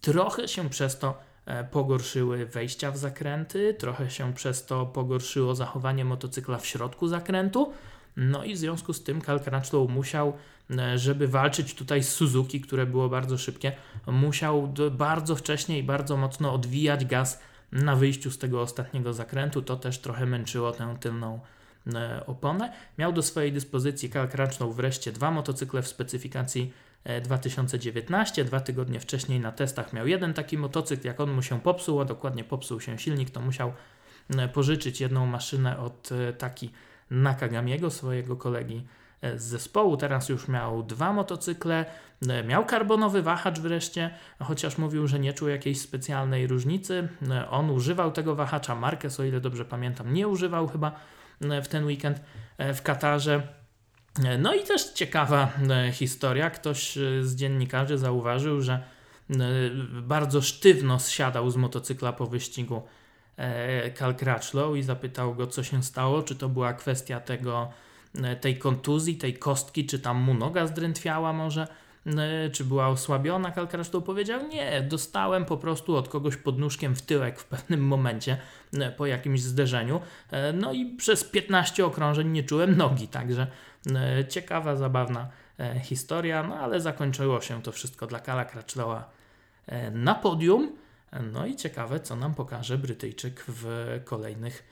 trochę 0.00 0.48
się 0.48 0.68
przez 0.70 0.98
to 0.98 1.18
pogorszyły 1.70 2.46
wejścia 2.46 2.90
w 2.90 2.96
zakręty, 2.96 3.74
trochę 3.74 4.10
się 4.10 4.34
przez 4.34 4.66
to 4.66 4.86
pogorszyło 4.86 5.54
zachowanie 5.54 6.04
motocykla 6.04 6.58
w 6.58 6.66
środku 6.66 7.08
zakrętu. 7.08 7.72
No 8.16 8.44
i 8.44 8.54
w 8.54 8.58
związku 8.58 8.92
z 8.92 9.02
tym 9.02 9.20
Cal 9.20 9.40
musiał, 9.88 10.32
żeby 10.96 11.28
walczyć 11.28 11.74
tutaj 11.74 12.02
z 12.02 12.08
Suzuki, 12.08 12.60
które 12.60 12.86
było 12.86 13.08
bardzo 13.08 13.38
szybkie, 13.38 13.72
musiał 14.06 14.74
bardzo 14.90 15.36
wcześnie 15.36 15.78
i 15.78 15.82
bardzo 15.82 16.16
mocno 16.16 16.52
odwijać 16.52 17.04
gaz 17.04 17.40
na 17.72 17.96
wyjściu 17.96 18.30
z 18.30 18.38
tego 18.38 18.60
ostatniego 18.60 19.12
zakrętu. 19.12 19.62
To 19.62 19.76
też 19.76 19.98
trochę 19.98 20.26
męczyło 20.26 20.72
tę 20.72 20.96
tylną 21.00 21.40
e, 21.94 22.26
oponę. 22.26 22.72
Miał 22.98 23.12
do 23.12 23.22
swojej 23.22 23.52
dyspozycji 23.52 24.10
Crutchlow 24.10 24.76
wreszcie 24.76 25.12
dwa 25.12 25.30
motocykle 25.30 25.82
w 25.82 25.88
specyfikacji 25.88 26.72
2019. 27.22 28.42
E, 28.42 28.44
dwa 28.44 28.60
tygodnie 28.60 29.00
wcześniej 29.00 29.40
na 29.40 29.52
testach 29.52 29.92
miał 29.92 30.06
jeden 30.06 30.34
taki 30.34 30.58
motocykl. 30.58 31.06
Jak 31.06 31.20
on 31.20 31.32
mu 31.32 31.42
się 31.42 31.60
popsuł, 31.60 32.00
a 32.00 32.04
dokładnie 32.04 32.44
popsuł 32.44 32.80
się 32.80 32.98
silnik, 32.98 33.30
to 33.30 33.40
musiał 33.40 33.72
e, 34.36 34.48
pożyczyć 34.48 35.00
jedną 35.00 35.26
maszynę 35.26 35.78
od 35.78 36.10
taki 36.38 36.70
Nakagamiego, 37.10 37.90
swojego 37.90 38.36
kolegi 38.36 38.86
z 39.36 39.42
zespołu. 39.42 39.96
Teraz 39.96 40.28
już 40.28 40.48
miał 40.48 40.82
dwa 40.82 41.12
motocykle, 41.12 41.84
e, 42.28 42.44
miał 42.44 42.66
karbonowy 42.66 43.22
wahacz 43.22 43.60
wreszcie, 43.60 44.10
chociaż 44.38 44.78
mówił, 44.78 45.06
że 45.06 45.18
nie 45.18 45.32
czuł 45.32 45.48
jakiejś 45.48 45.80
specjalnej 45.80 46.46
różnicy. 46.46 47.08
E, 47.30 47.50
on 47.50 47.70
używał 47.70 48.12
tego 48.12 48.34
wahacza, 48.34 48.74
Marquez, 48.74 49.20
o 49.20 49.24
ile 49.24 49.40
dobrze 49.40 49.64
pamiętam, 49.64 50.14
nie 50.14 50.28
używał 50.28 50.68
chyba 50.68 50.92
e, 51.40 51.62
w 51.62 51.68
ten 51.68 51.84
weekend 51.84 52.20
w 52.58 52.82
Katarze. 52.82 53.63
No 54.38 54.54
i 54.54 54.62
też 54.62 54.84
ciekawa 54.92 55.52
historia. 55.92 56.50
Ktoś 56.50 56.98
z 57.20 57.34
dziennikarzy 57.34 57.98
zauważył, 57.98 58.60
że 58.60 58.82
bardzo 60.02 60.42
sztywno 60.42 60.98
zsiadał 60.98 61.50
z 61.50 61.56
motocykla 61.56 62.12
po 62.12 62.26
wyścigu 62.26 62.82
Cal 63.98 64.14
Crutchlow 64.14 64.76
i 64.76 64.82
zapytał 64.82 65.34
go, 65.34 65.46
co 65.46 65.62
się 65.62 65.82
stało, 65.82 66.22
czy 66.22 66.34
to 66.34 66.48
była 66.48 66.72
kwestia 66.72 67.20
tego 67.20 67.72
E, 68.22 68.36
tej 68.36 68.58
kontuzji, 68.58 69.16
tej 69.16 69.34
kostki, 69.34 69.86
czy 69.86 69.98
tam 69.98 70.16
mu 70.16 70.34
noga 70.34 70.66
zdrętwiała 70.66 71.32
może, 71.32 71.68
e, 72.06 72.50
czy 72.50 72.64
była 72.64 72.88
osłabiona. 72.88 73.50
Kalkrasztoł 73.50 74.02
powiedział, 74.02 74.48
nie, 74.48 74.82
dostałem 74.82 75.44
po 75.44 75.56
prostu 75.56 75.96
od 75.96 76.08
kogoś 76.08 76.36
podnóżkiem 76.36 76.96
w 76.96 77.02
tyłek 77.02 77.40
w 77.40 77.44
pewnym 77.44 77.86
momencie 77.86 78.36
e, 78.72 78.90
po 78.90 79.06
jakimś 79.06 79.42
zderzeniu. 79.42 80.00
No 80.54 80.72
i 80.72 80.96
przez 80.96 81.24
15 81.24 81.86
okrążeń 81.86 82.28
nie 82.28 82.42
czułem 82.42 82.76
nogi, 82.76 83.08
także 83.08 83.46
ciekawa, 84.28 84.76
zabawna 84.76 85.28
historia, 85.82 86.42
no 86.42 86.54
ale 86.54 86.80
zakończyło 86.80 87.40
się 87.40 87.62
to 87.62 87.72
wszystko 87.72 88.06
dla 88.06 88.20
Kala 88.20 88.44
Crutchlowa 88.44 89.10
na 89.92 90.14
podium. 90.14 90.72
No 91.32 91.46
i 91.46 91.56
ciekawe, 91.56 92.00
co 92.00 92.16
nam 92.16 92.34
pokaże 92.34 92.78
Brytyjczyk 92.78 93.44
w 93.48 94.00
kolejnych 94.04 94.64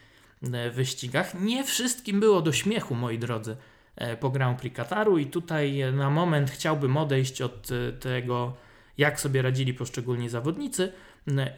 E, 0.52 0.71
wyścigach. 0.71 1.40
Nie 1.40 1.64
wszystkim 1.64 2.21
było 2.21 2.42
do 2.42 2.52
śmiechu, 2.52 2.95
moi 2.95 3.19
drodzy, 3.19 3.57
e, 3.97 4.16
po 4.16 4.31
Grand 4.31 4.59
Prix 4.61 4.76
Kataru 4.76 5.19
i 5.19 5.26
tutaj 5.26 5.83
na 5.92 6.11
moment 6.11 6.50
chciałbym 6.50 6.97
odejść 6.97 7.42
od 7.42 7.69
e, 7.73 7.92
tego, 7.92 8.57
jak 8.99 9.21
sobie 9.21 9.42
radzili 9.42 9.75
poszczególni 9.75 10.28
zawodnicy 10.28 10.92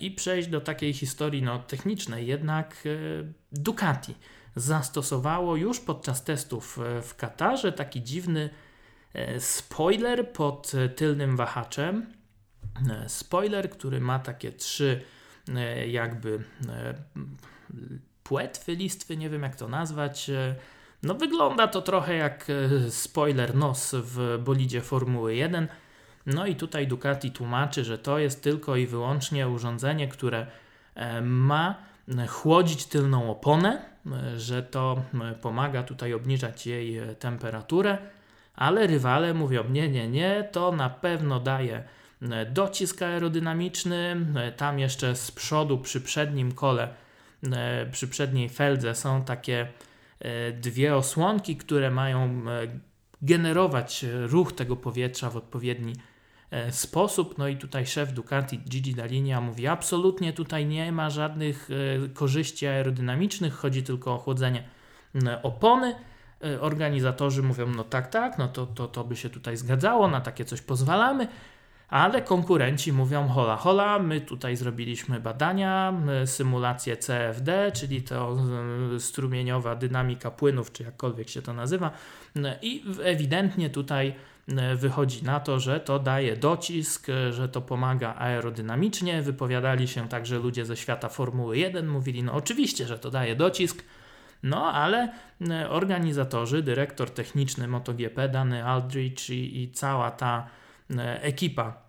i 0.00 0.10
przejść 0.10 0.48
do 0.48 0.60
takiej 0.60 0.92
historii 0.92 1.42
no, 1.42 1.58
technicznej. 1.58 2.26
Jednak 2.26 2.88
Ducati 3.52 4.14
zastosowało 4.56 5.56
już 5.56 5.80
podczas 5.80 6.24
testów 6.24 6.78
w 7.02 7.14
Katarze 7.16 7.72
taki 7.72 8.02
dziwny 8.02 8.50
spoiler 9.38 10.32
pod 10.32 10.72
tylnym 10.96 11.36
wahaczem. 11.36 12.06
Spoiler, 13.06 13.70
który 13.70 14.00
ma 14.00 14.18
takie 14.18 14.52
trzy 14.52 15.00
jakby 15.86 16.44
płetwy, 18.24 18.74
listwy, 18.76 19.16
nie 19.16 19.30
wiem 19.30 19.42
jak 19.42 19.56
to 19.56 19.68
nazwać. 19.68 20.30
E, 20.30 20.54
no 21.02 21.14
wygląda 21.14 21.68
to 21.68 21.82
trochę 21.82 22.14
jak 22.14 22.46
e, 22.50 22.90
spoiler 22.90 23.54
nos 23.54 23.94
w 23.98 24.38
bolidzie 24.44 24.80
Formuły 24.80 25.34
1. 25.34 25.68
No 26.26 26.46
i 26.46 26.56
tutaj 26.56 26.86
Ducati 26.86 27.30
tłumaczy, 27.30 27.84
że 27.84 27.98
to 27.98 28.18
jest 28.18 28.42
tylko 28.42 28.76
i 28.76 28.86
wyłącznie 28.86 29.48
urządzenie, 29.48 30.08
które 30.08 30.46
e, 30.94 31.20
ma 31.22 31.74
chłodzić 32.28 32.86
tylną 32.86 33.30
oponę, 33.30 33.93
że 34.36 34.62
to 34.62 35.02
pomaga 35.42 35.82
tutaj 35.82 36.14
obniżać 36.14 36.66
jej 36.66 37.00
temperaturę, 37.18 37.98
ale 38.54 38.86
rywale 38.86 39.34
mówią: 39.34 39.64
Nie, 39.68 39.88
nie, 39.88 40.08
nie, 40.08 40.48
to 40.52 40.72
na 40.72 40.90
pewno 40.90 41.40
daje 41.40 41.84
docisk 42.52 43.02
aerodynamiczny. 43.02 44.16
Tam 44.56 44.78
jeszcze 44.78 45.16
z 45.16 45.30
przodu 45.30 45.78
przy 45.78 46.00
przednim 46.00 46.52
kole 46.52 46.88
E, 47.52 47.86
przy 47.86 48.08
przedniej 48.08 48.48
feldze 48.48 48.94
są 48.94 49.24
takie 49.24 49.68
e, 50.20 50.52
dwie 50.52 50.96
osłonki, 50.96 51.56
które 51.56 51.90
mają 51.90 52.20
e, 52.20 52.40
generować 53.22 54.04
ruch 54.26 54.52
tego 54.52 54.76
powietrza 54.76 55.30
w 55.30 55.36
odpowiedni 55.36 55.92
sposób. 55.92 56.13
No 57.38 57.48
i 57.48 57.56
tutaj 57.56 57.86
szef 57.86 58.12
Ducati 58.12 58.58
Gigi 58.58 58.94
Dalinia 58.94 59.40
mówi: 59.40 59.66
absolutnie 59.66 60.32
tutaj 60.32 60.66
nie 60.66 60.92
ma 60.92 61.10
żadnych 61.10 61.68
korzyści 62.14 62.66
aerodynamicznych, 62.66 63.54
chodzi 63.54 63.82
tylko 63.82 64.14
o 64.14 64.18
chłodzenie 64.18 64.64
opony. 65.42 65.94
Organizatorzy 66.60 67.42
mówią: 67.42 67.66
no 67.66 67.84
tak, 67.84 68.06
tak, 68.06 68.38
no 68.38 68.48
to, 68.48 68.66
to, 68.66 68.88
to 68.88 69.04
by 69.04 69.16
się 69.16 69.30
tutaj 69.30 69.56
zgadzało, 69.56 70.08
na 70.08 70.20
takie 70.20 70.44
coś 70.44 70.60
pozwalamy. 70.60 71.28
Ale 71.88 72.22
konkurenci 72.22 72.92
mówią 72.92 73.28
hola 73.28 73.56
hola, 73.56 73.98
my 73.98 74.20
tutaj 74.20 74.56
zrobiliśmy 74.56 75.20
badania, 75.20 75.92
symulację 76.24 76.96
CFD, 76.96 77.72
czyli 77.72 78.02
to 78.02 78.36
e, 78.96 79.00
strumieniowa 79.00 79.76
dynamika 79.76 80.30
płynów, 80.30 80.72
czy 80.72 80.82
jakkolwiek 80.82 81.28
się 81.28 81.42
to 81.42 81.52
nazywa. 81.52 81.90
I 82.62 82.84
ewidentnie 83.02 83.70
tutaj 83.70 84.08
e, 84.08 84.33
wychodzi 84.76 85.24
na 85.24 85.40
to, 85.40 85.60
że 85.60 85.80
to 85.80 85.98
daje 85.98 86.36
docisk, 86.36 87.06
że 87.30 87.48
to 87.48 87.60
pomaga 87.60 88.14
aerodynamicznie. 88.14 89.22
Wypowiadali 89.22 89.88
się 89.88 90.08
także 90.08 90.38
ludzie 90.38 90.64
ze 90.64 90.76
świata 90.76 91.08
Formuły 91.08 91.58
1, 91.58 91.88
mówili 91.88 92.22
no 92.22 92.32
oczywiście, 92.32 92.86
że 92.86 92.98
to 92.98 93.10
daje 93.10 93.36
docisk, 93.36 93.84
no 94.42 94.72
ale 94.72 95.12
e, 95.50 95.70
organizatorzy, 95.70 96.62
dyrektor 96.62 97.10
techniczny 97.10 97.68
MotoGP, 97.68 98.28
Dany 98.28 98.64
Aldrich 98.64 99.30
i, 99.30 99.62
i 99.62 99.72
cała 99.72 100.10
ta 100.10 100.46
ekipa 101.20 101.84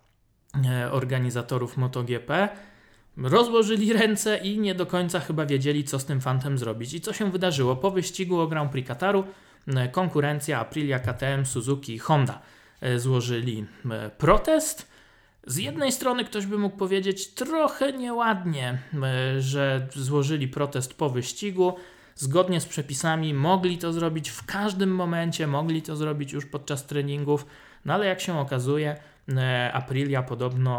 E, 0.64 0.92
organizatorów 0.92 1.76
MotoGP 1.76 2.48
rozłożyli 3.16 3.92
ręce 3.92 4.38
i 4.38 4.58
nie 4.58 4.74
do 4.74 4.86
końca 4.86 5.20
chyba 5.20 5.46
wiedzieli, 5.46 5.84
co 5.84 5.98
z 5.98 6.04
tym 6.04 6.20
fantem 6.20 6.58
zrobić. 6.58 6.94
I 6.94 7.00
co 7.00 7.12
się 7.12 7.30
wydarzyło? 7.30 7.76
Po 7.76 7.90
wyścigu 7.90 8.40
o 8.40 8.46
Grand 8.46 8.70
Prix 8.70 8.88
Kataru 8.88 9.20
e, 9.20 9.24
konkurencja 9.92 10.60
Aprilia, 10.60 10.98
KTM, 10.98 11.46
Suzuki 11.46 11.94
i 11.94 11.98
Honda 11.98 12.40
e, 12.80 12.98
złożyli 12.98 13.66
protest. 14.18 14.88
Z 15.46 15.56
jednej 15.56 15.92
strony 15.92 16.24
ktoś 16.24 16.46
by 16.46 16.58
mógł 16.58 16.76
powiedzieć 16.76 17.34
trochę 17.34 17.92
nieładnie, 17.92 18.78
że 19.38 19.86
złożyli 19.94 20.48
protest 20.48 20.94
po 20.94 21.10
wyścigu. 21.10 21.76
Zgodnie 22.14 22.60
z 22.60 22.66
przepisami 22.66 23.34
mogli 23.34 23.78
to 23.78 23.92
zrobić 23.92 24.30
w 24.30 24.46
każdym 24.46 24.94
momencie, 24.94 25.46
mogli 25.46 25.82
to 25.82 25.96
zrobić 25.96 26.32
już 26.32 26.46
podczas 26.46 26.86
treningów, 26.86 27.46
no 27.84 27.94
ale 27.94 28.06
jak 28.06 28.20
się 28.20 28.38
okazuje, 28.38 28.96
E, 29.28 29.72
Aprilia 29.72 30.22
podobno 30.22 30.72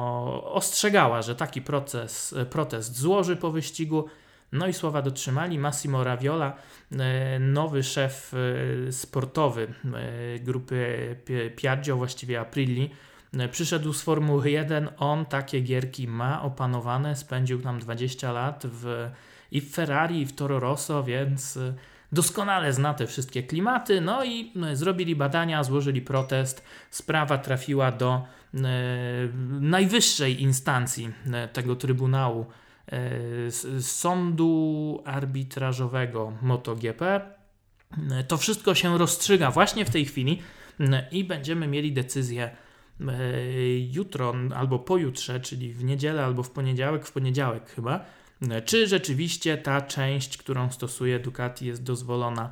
ostrzegała, 0.44 1.22
że 1.22 1.36
taki 1.36 1.62
proces, 1.62 2.34
e, 2.34 2.46
protest 2.46 2.98
złoży 2.98 3.36
po 3.36 3.52
wyścigu. 3.52 4.06
No 4.52 4.68
i 4.68 4.74
słowa 4.74 5.02
dotrzymali. 5.02 5.60
Massimo 5.60 6.04
Raviola, 6.04 6.54
e, 6.92 7.40
nowy 7.40 7.84
szef 7.84 8.34
sportowy 8.92 9.74
grupy 10.40 11.16
Piaggio, 11.56 11.98
właściwie 11.98 12.40
Aprilli, 12.40 12.90
przyszedł 13.52 13.94
z 13.94 14.02
Formuły 14.02 14.52
1. 14.52 14.90
On 14.98 15.26
takie 15.26 15.62
gierki 15.62 16.08
ma 16.08 16.42
opanowane, 16.42 17.16
spędził 17.16 17.62
tam 17.62 17.80
20 17.80 18.32
lat 18.32 18.64
w, 18.66 19.10
i 19.52 19.62
w 19.62 19.74
Ferrari, 19.74 20.22
i 20.22 20.26
w 20.26 20.36
Toro 20.36 20.60
Rosso, 20.60 21.04
więc 21.04 21.60
doskonale 22.12 22.74
zna 22.74 22.94
te 22.94 23.08
wszystkie 23.08 23.44
klimaty, 23.44 24.02
no 24.02 24.26
i 24.26 24.54
zrobili 24.74 25.16
badania, 25.16 25.64
złożyli 25.64 26.02
protest. 26.02 26.64
Sprawa 26.90 27.38
trafiła 27.38 27.92
do 27.92 28.26
e, 28.54 28.60
najwyższej 29.60 30.42
instancji 30.42 31.10
e, 31.34 31.48
tego 31.48 31.76
Trybunału 31.76 32.46
e, 32.92 33.82
Sądu 33.82 35.02
Arbitrażowego 35.06 36.34
MotoGP. 36.42 37.02
E, 38.12 38.24
to 38.28 38.38
wszystko 38.38 38.76
się 38.76 38.98
rozstrzyga 38.98 39.52
właśnie 39.52 39.86
w 39.86 39.90
tej 39.90 40.06
chwili 40.06 40.42
e, 40.80 41.08
i 41.12 41.24
będziemy 41.24 41.68
mieli 41.68 41.94
decyzję 41.94 42.50
jutro 43.92 44.34
albo 44.56 44.80
pojutrze, 44.80 45.40
czyli 45.40 45.74
w 45.74 45.84
niedzielę 45.84 46.26
albo 46.26 46.44
w 46.44 46.52
poniedziałek, 46.52 47.06
w 47.06 47.12
poniedziałek 47.12 47.70
chyba, 47.70 48.06
czy 48.66 48.88
rzeczywiście 48.88 49.58
ta 49.58 49.82
część, 49.82 50.38
którą 50.38 50.72
stosuje 50.72 51.20
Ducati 51.20 51.66
jest 51.66 51.84
dozwolona, 51.84 52.50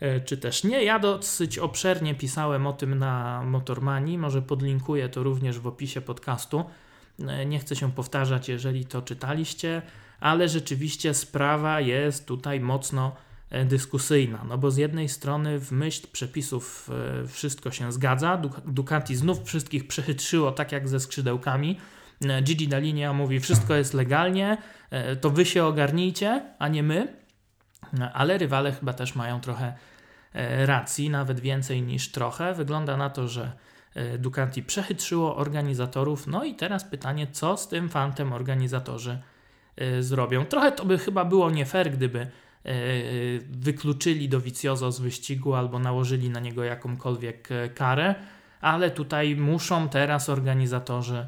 e, 0.00 0.20
czy 0.20 0.38
też 0.38 0.64
nie. 0.64 0.84
Ja 0.84 0.98
dosyć 0.98 1.58
obszernie 1.58 2.14
pisałem 2.14 2.66
o 2.66 2.72
tym 2.72 2.98
na 2.98 3.42
Motormani, 3.44 4.18
może 4.18 4.42
podlinkuję 4.42 5.08
to 5.08 5.22
również 5.22 5.58
w 5.58 5.66
opisie 5.66 6.00
podcastu. 6.00 6.64
E, 7.26 7.46
nie 7.46 7.58
chcę 7.58 7.76
się 7.76 7.92
powtarzać, 7.92 8.48
jeżeli 8.48 8.86
to 8.86 9.02
czytaliście, 9.02 9.82
ale 10.20 10.48
rzeczywiście 10.48 11.14
sprawa 11.14 11.80
jest 11.80 12.26
tutaj 12.26 12.60
mocno 12.60 13.16
e, 13.50 13.64
dyskusyjna, 13.64 14.44
no 14.48 14.58
bo 14.58 14.70
z 14.70 14.76
jednej 14.76 15.08
strony 15.08 15.60
w 15.60 15.72
myśl 15.72 16.06
przepisów 16.12 16.90
wszystko 17.28 17.70
się 17.70 17.92
zgadza, 17.92 18.42
Ducati 18.66 19.16
znów 19.16 19.44
wszystkich 19.44 19.86
przechytrzyło 19.86 20.52
tak 20.52 20.72
jak 20.72 20.88
ze 20.88 21.00
skrzydełkami, 21.00 21.78
Gigi 22.42 22.68
Dalinia 22.68 23.12
mówi 23.12 23.40
wszystko 23.40 23.74
jest 23.74 23.94
legalnie, 23.94 24.58
E, 24.90 25.16
to 25.16 25.30
wy 25.30 25.46
się 25.46 25.64
ogarnijcie, 25.64 26.42
a 26.58 26.68
nie 26.68 26.82
my. 26.82 27.16
Ale 28.12 28.38
rywale 28.38 28.72
chyba 28.72 28.92
też 28.92 29.14
mają 29.14 29.40
trochę 29.40 29.74
e, 30.32 30.66
racji, 30.66 31.10
nawet 31.10 31.40
więcej 31.40 31.82
niż 31.82 32.12
trochę. 32.12 32.54
Wygląda 32.54 32.96
na 32.96 33.10
to, 33.10 33.28
że 33.28 33.42
e, 33.42 33.52
Ducati 34.18 34.62
przechytrzyło 34.62 35.36
organizatorów. 35.36 36.26
No 36.26 36.44
i 36.44 36.54
teraz 36.54 36.84
pytanie, 36.84 37.26
co 37.32 37.56
z 37.56 37.68
tym 37.68 37.88
fantem 37.88 38.32
organizatorzy 38.32 39.18
zrobią. 40.00 40.44
Trochę 40.44 40.72
to 40.72 40.84
by 40.84 40.98
chyba 40.98 41.24
było 41.24 41.50
nie 41.50 41.66
fair, 41.66 41.90
gdyby 41.90 42.26
wykluczyli 43.50 44.28
Dovizioso 44.28 44.92
z 44.92 45.00
wyścigu 45.00 45.54
albo 45.54 45.78
nałożyli 45.78 46.30
na 46.30 46.40
niego 46.40 46.64
jakąkolwiek 46.64 47.48
karę, 47.74 48.14
ale 48.60 48.90
tutaj 48.90 49.36
muszą 49.36 49.88
teraz 49.88 50.28
organizatorzy 50.28 51.26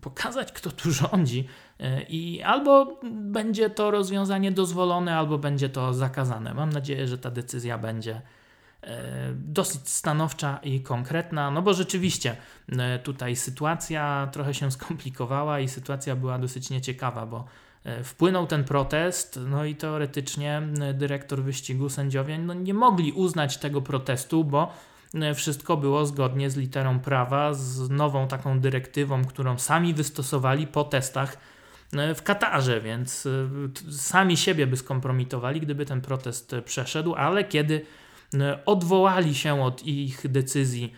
pokazać, 0.00 0.52
kto 0.52 0.70
tu 0.70 0.92
rządzi. 0.92 1.48
E, 1.80 2.02
I 2.02 2.42
albo 2.42 3.00
będzie 3.12 3.70
to 3.70 3.90
rozwiązanie 3.90 4.52
dozwolone, 4.52 5.16
albo 5.16 5.38
będzie 5.38 5.68
to 5.68 5.94
zakazane. 5.94 6.54
Mam 6.54 6.70
nadzieję, 6.70 7.08
że 7.08 7.18
ta 7.18 7.30
decyzja 7.30 7.78
będzie 7.78 8.14
e, 8.14 8.20
dosyć 9.34 9.88
stanowcza 9.88 10.58
i 10.62 10.80
konkretna, 10.80 11.50
no 11.50 11.62
bo 11.62 11.74
rzeczywiście 11.74 12.36
e, 12.68 12.98
tutaj 12.98 13.36
sytuacja 13.36 14.28
trochę 14.32 14.54
się 14.54 14.70
skomplikowała 14.76 15.60
i 15.60 15.68
sytuacja 15.68 16.16
była 16.16 16.38
dosyć 16.38 16.70
nieciekawa, 16.70 17.26
bo 17.26 17.44
wpłynął 18.04 18.46
ten 18.46 18.64
protest, 18.64 19.40
no 19.46 19.64
i 19.64 19.74
teoretycznie 19.74 20.62
dyrektor 20.94 21.42
wyścigu, 21.42 21.88
sędziowie 21.88 22.38
no 22.38 22.54
nie 22.54 22.74
mogli 22.74 23.12
uznać 23.12 23.56
tego 23.56 23.82
protestu, 23.82 24.44
bo 24.44 24.72
wszystko 25.34 25.76
było 25.76 26.06
zgodnie 26.06 26.50
z 26.50 26.56
literą 26.56 27.00
prawa, 27.00 27.54
z 27.54 27.90
nową 27.90 28.28
taką 28.28 28.60
dyrektywą, 28.60 29.24
którą 29.24 29.58
sami 29.58 29.94
wystosowali 29.94 30.66
po 30.66 30.84
testach 30.84 31.36
w 32.14 32.22
Katarze, 32.22 32.80
więc 32.80 33.28
sami 33.90 34.36
siebie 34.36 34.66
by 34.66 34.76
skompromitowali, 34.76 35.60
gdyby 35.60 35.86
ten 35.86 36.00
protest 36.00 36.54
przeszedł, 36.64 37.14
ale 37.14 37.44
kiedy 37.44 37.86
odwołali 38.66 39.34
się 39.34 39.62
od 39.62 39.82
ich 39.82 40.30
decyzji 40.30 40.92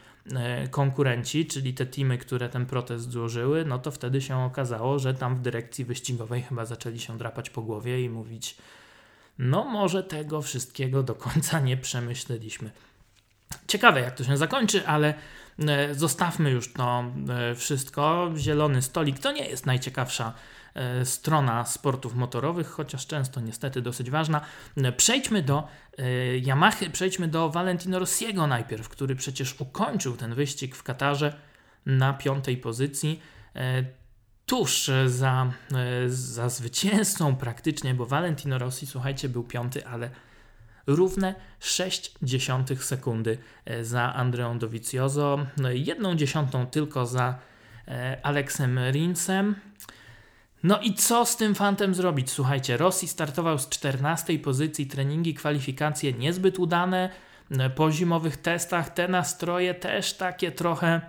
y, 0.64 0.68
konkurenci, 0.68 1.46
czyli 1.46 1.74
te 1.74 1.86
teamy, 1.86 2.18
które 2.18 2.48
ten 2.48 2.66
protest 2.66 3.10
złożyły, 3.10 3.64
no 3.64 3.78
to 3.78 3.90
wtedy 3.90 4.20
się 4.20 4.36
okazało, 4.38 4.98
że 4.98 5.14
tam 5.14 5.36
w 5.36 5.40
dyrekcji 5.40 5.84
wyścigowej 5.84 6.42
chyba 6.42 6.64
zaczęli 6.64 6.98
się 6.98 7.18
drapać 7.18 7.50
po 7.50 7.62
głowie 7.62 8.02
i 8.02 8.10
mówić: 8.10 8.56
No, 9.38 9.64
może 9.64 10.02
tego 10.02 10.42
wszystkiego 10.42 11.02
do 11.02 11.14
końca 11.14 11.60
nie 11.60 11.76
przemyśleliśmy. 11.76 12.70
Ciekawe, 13.66 14.00
jak 14.00 14.14
to 14.14 14.24
się 14.24 14.36
zakończy, 14.36 14.86
ale 14.86 15.14
zostawmy 15.92 16.50
już 16.50 16.72
to 16.72 17.04
wszystko. 17.56 18.30
Zielony 18.36 18.82
stolik 18.82 19.18
to 19.18 19.32
nie 19.32 19.46
jest 19.46 19.66
najciekawsza 19.66 20.32
E, 20.76 21.04
strona 21.04 21.64
sportów 21.64 22.14
motorowych, 22.14 22.68
chociaż 22.68 23.06
często 23.06 23.40
niestety 23.40 23.82
dosyć 23.82 24.10
ważna. 24.10 24.40
E, 24.76 24.92
przejdźmy 24.92 25.42
do 25.42 25.68
e, 25.98 26.02
Yamahy, 26.38 26.90
przejdźmy 26.90 27.28
do 27.28 27.50
Valentino 27.50 27.98
Rossiego 27.98 28.46
najpierw, 28.46 28.88
który 28.88 29.16
przecież 29.16 29.60
ukończył 29.60 30.16
ten 30.16 30.34
wyścig 30.34 30.76
w 30.76 30.82
Katarze 30.82 31.36
na 31.86 32.12
piątej 32.12 32.56
pozycji 32.56 33.22
tuż 34.46 34.90
za, 35.06 35.52
za 36.06 36.48
zwycięzcą 36.48 37.36
praktycznie, 37.36 37.94
bo 37.94 38.06
Valentino 38.06 38.58
Rossi, 38.58 38.86
słuchajcie, 38.86 39.28
był 39.28 39.44
piąty, 39.44 39.86
ale 39.86 40.10
równe 40.86 41.34
0,6 41.60 42.76
sekundy 42.76 43.38
za 43.82 44.14
Andreą 44.14 44.58
Dovizioso, 44.58 45.46
no 45.56 45.70
jedną 45.70 46.14
dziesiątą 46.14 46.66
tylko 46.66 47.06
za 47.06 47.38
Aleksem 48.22 48.78
Rinsem. 48.90 49.54
No 50.62 50.80
i 50.80 50.94
co 50.94 51.26
z 51.26 51.36
tym 51.36 51.54
fantem 51.54 51.94
zrobić? 51.94 52.30
Słuchajcie, 52.30 52.76
Rossi 52.76 53.08
startował 53.08 53.58
z 53.58 53.68
14 53.68 54.38
pozycji, 54.38 54.86
treningi, 54.86 55.34
kwalifikacje 55.34 56.12
niezbyt 56.12 56.58
udane. 56.58 57.10
Po 57.74 57.92
zimowych 57.92 58.36
testach 58.36 58.90
te 58.90 59.08
nastroje 59.08 59.74
też 59.74 60.14
takie 60.14 60.52
trochę 60.52 61.00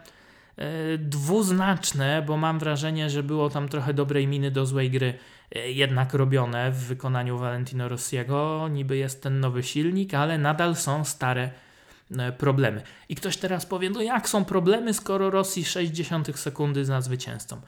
e, 0.58 0.98
dwuznaczne, 0.98 2.24
bo 2.28 2.38
mam 2.38 2.60
wrażenie, 2.60 3.10
że 3.10 3.24
było 3.24 3.50
tam 3.50 3.70
trochę 3.70 3.94
dobrej 3.94 4.28
miny 4.28 4.52
do 4.52 4.66
złej 4.66 4.92
gry 4.92 5.08
e, 5.08 5.18
jednak 5.52 6.14
robione 6.14 6.72
w 6.72 6.78
wykonaniu 6.78 7.38
Valentino 7.38 7.90
Rossiego. 7.90 8.68
Niby 8.72 8.98
jest 8.98 9.24
ten 9.24 9.40
nowy 9.40 9.64
silnik, 9.64 10.14
ale 10.14 10.38
nadal 10.38 10.76
są 10.76 11.06
stare 11.06 11.52
e, 12.18 12.32
problemy. 12.32 12.82
I 13.10 13.16
ktoś 13.16 13.38
teraz 13.38 13.66
powie, 13.66 13.90
no 13.90 14.02
jak 14.02 14.30
są 14.30 14.46
problemy, 14.46 14.94
skoro 14.94 15.30
Rossi 15.30 15.66
60 15.66 16.40
sekundy 16.40 16.86
za 16.86 17.02
zwycięzcą? 17.02 17.62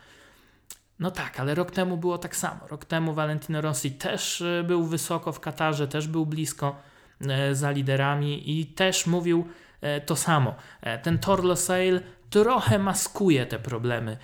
No 0.99 1.11
tak, 1.11 1.39
ale 1.39 1.55
rok 1.55 1.71
temu 1.71 1.97
było 1.97 2.17
tak 2.17 2.35
samo. 2.35 2.67
Rok 2.67 2.85
temu 2.85 3.13
Valentino 3.13 3.61
Rossi 3.61 3.91
też 3.91 4.41
e, 4.41 4.63
był 4.63 4.85
wysoko 4.85 5.31
w 5.31 5.39
Katarze, 5.39 5.87
też 5.87 6.07
był 6.07 6.25
blisko 6.25 6.75
e, 7.21 7.55
za 7.55 7.71
liderami 7.71 8.59
i 8.59 8.65
też 8.65 9.07
mówił 9.07 9.47
e, 9.81 10.01
to 10.01 10.15
samo. 10.15 10.55
Ten 11.03 11.19
Torlo 11.19 11.55
Sail 11.55 12.01
trochę 12.29 12.79
maskuje 12.79 13.45
te 13.45 13.59
problemy 13.59 14.17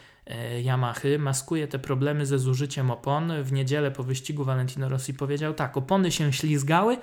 Yamahy, 0.63 1.19
maskuje 1.19 1.67
te 1.67 1.79
problemy 1.79 2.25
ze 2.25 2.39
zużyciem 2.39 2.91
opon. 2.91 3.43
W 3.43 3.51
niedzielę 3.51 3.91
po 3.91 4.03
wyścigu 4.03 4.43
Valentino 4.43 4.89
Rossi 4.89 5.13
powiedział 5.13 5.53
tak, 5.53 5.77
opony 5.77 6.11
się 6.11 6.33
ślizgały, 6.33 6.97